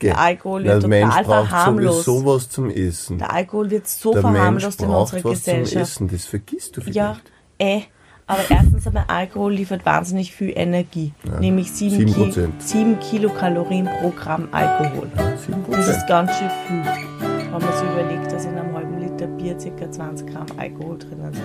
Der 0.00 0.18
Alkohol 0.18 0.62
Der 0.62 0.74
wird 0.74 0.82
total 0.84 1.00
Mensch 1.00 1.14
braucht 1.14 1.48
verharmlost. 1.48 2.04
sowieso 2.04 2.26
was 2.26 2.48
zum 2.48 2.70
Essen. 2.70 3.18
der 3.18 3.32
Alkohol 3.32 3.70
wird 3.70 3.88
so 3.88 4.12
der 4.12 4.22
Mensch 4.22 4.36
verharmlost 4.36 4.82
in 4.82 4.88
unserer 4.88 5.16
was 5.16 5.22
zum 5.22 5.30
Gesellschaft. 5.32 5.82
Essen, 5.82 6.08
das 6.08 6.24
vergisst 6.24 6.76
du 6.76 6.80
vielleicht. 6.80 6.96
Ja, 6.96 7.16
eh. 7.58 7.82
Aber 8.26 8.40
erstens 8.48 8.86
einmal 8.86 9.04
Alkohol 9.08 9.52
liefert 9.52 9.84
wahnsinnig 9.84 10.32
viel 10.32 10.50
Energie. 10.56 11.12
Ja. 11.24 11.40
Nämlich 11.40 11.70
7, 11.72 11.90
Sieben 11.90 12.14
Ki 12.14 12.20
Prozent. 12.24 12.62
7 12.62 12.98
Kilokalorien 13.00 13.86
pro 14.00 14.10
Gramm 14.10 14.48
Alkohol. 14.50 15.08
Ja, 15.16 15.32
Das 15.76 15.88
ist 15.88 16.06
ganz 16.06 16.30
schön 16.38 16.48
viel. 16.66 16.82
Wenn 17.26 17.50
man 17.50 17.60
sich 17.60 17.82
überlegt, 17.82 18.32
dass 18.32 18.46
in 18.46 18.56
einem 18.56 18.74
halben 18.74 18.98
Liter 18.98 19.26
Bier 19.26 19.56
ca. 19.58 19.90
20 19.90 20.26
Gramm 20.32 20.46
Alkohol 20.56 20.98
drinnen 20.98 21.34
sind. 21.34 21.42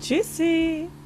Tschüssi. 0.00 0.88